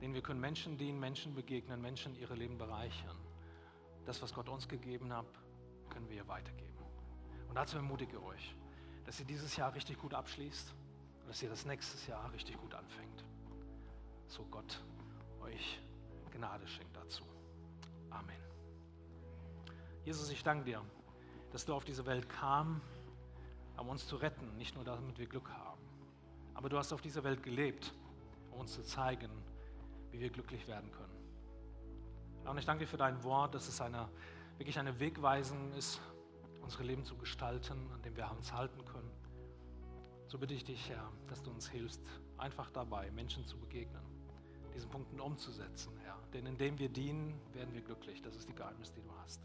Denn 0.00 0.12
wir 0.14 0.20
können 0.20 0.40
Menschen 0.40 0.76
dienen, 0.76 0.98
Menschen 0.98 1.36
begegnen, 1.36 1.80
Menschen 1.80 2.16
ihre 2.16 2.34
Leben 2.34 2.58
bereichern. 2.58 3.16
Das, 4.04 4.20
was 4.20 4.34
Gott 4.34 4.48
uns 4.48 4.66
gegeben 4.66 5.12
hat, 5.12 5.26
können 5.90 6.10
wir 6.10 6.26
weitergeben. 6.26 6.82
Und 7.48 7.54
dazu 7.54 7.76
ermutige 7.76 8.16
ich 8.16 8.22
euch, 8.24 8.56
dass 9.06 9.20
ihr 9.20 9.26
dieses 9.26 9.54
Jahr 9.54 9.72
richtig 9.76 9.96
gut 9.96 10.12
abschließt 10.12 10.74
und 11.20 11.28
dass 11.28 11.40
ihr 11.40 11.50
das 11.50 11.64
nächste 11.64 12.10
Jahr 12.10 12.32
richtig 12.32 12.58
gut 12.58 12.74
anfängt. 12.74 13.24
So 14.28 14.44
Gott 14.44 14.78
euch 15.40 15.80
Gnade 16.30 16.68
schenkt 16.68 16.94
dazu. 16.94 17.24
Amen. 18.10 18.36
Jesus, 20.04 20.30
ich 20.30 20.42
danke 20.42 20.64
dir, 20.64 20.82
dass 21.50 21.64
du 21.64 21.74
auf 21.74 21.84
diese 21.84 22.04
Welt 22.04 22.28
kam, 22.28 22.82
um 23.78 23.88
uns 23.88 24.06
zu 24.06 24.16
retten, 24.16 24.56
nicht 24.56 24.74
nur 24.74 24.84
damit 24.84 25.18
wir 25.18 25.26
Glück 25.26 25.50
haben. 25.50 25.80
Aber 26.54 26.68
du 26.68 26.76
hast 26.76 26.92
auf 26.92 27.00
dieser 27.00 27.24
Welt 27.24 27.42
gelebt, 27.42 27.94
um 28.50 28.60
uns 28.60 28.74
zu 28.74 28.82
zeigen, 28.82 29.30
wie 30.10 30.20
wir 30.20 30.30
glücklich 30.30 30.66
werden 30.68 30.90
können. 30.92 31.16
Und 32.44 32.58
ich 32.58 32.66
danke 32.66 32.84
dir 32.84 32.88
für 32.88 32.96
dein 32.96 33.22
Wort, 33.24 33.54
dass 33.54 33.66
es 33.66 33.80
eine, 33.80 34.08
wirklich 34.58 34.78
eine 34.78 35.00
Wegweisung 35.00 35.72
ist, 35.72 36.00
unsere 36.60 36.82
Leben 36.82 37.04
zu 37.04 37.16
gestalten, 37.16 37.90
an 37.92 38.02
dem 38.02 38.16
wir 38.16 38.30
uns 38.30 38.52
halten 38.52 38.84
können. 38.84 39.10
So 40.26 40.38
bitte 40.38 40.52
ich 40.52 40.64
dich, 40.64 40.90
Herr, 40.90 41.10
dass 41.28 41.42
du 41.42 41.50
uns 41.50 41.68
hilfst, 41.68 42.02
einfach 42.36 42.70
dabei, 42.70 43.10
Menschen 43.10 43.46
zu 43.46 43.58
begegnen, 43.58 44.02
diesen 44.78 44.90
Punkten 44.90 45.20
umzusetzen, 45.20 45.92
Herr. 46.04 46.16
Denn 46.32 46.46
indem 46.46 46.78
wir 46.78 46.88
dienen, 46.88 47.34
werden 47.52 47.74
wir 47.74 47.82
glücklich. 47.82 48.22
Das 48.22 48.36
ist 48.36 48.48
die 48.48 48.54
Geheimnis, 48.54 48.92
die 48.92 49.02
du 49.02 49.10
hast. 49.22 49.40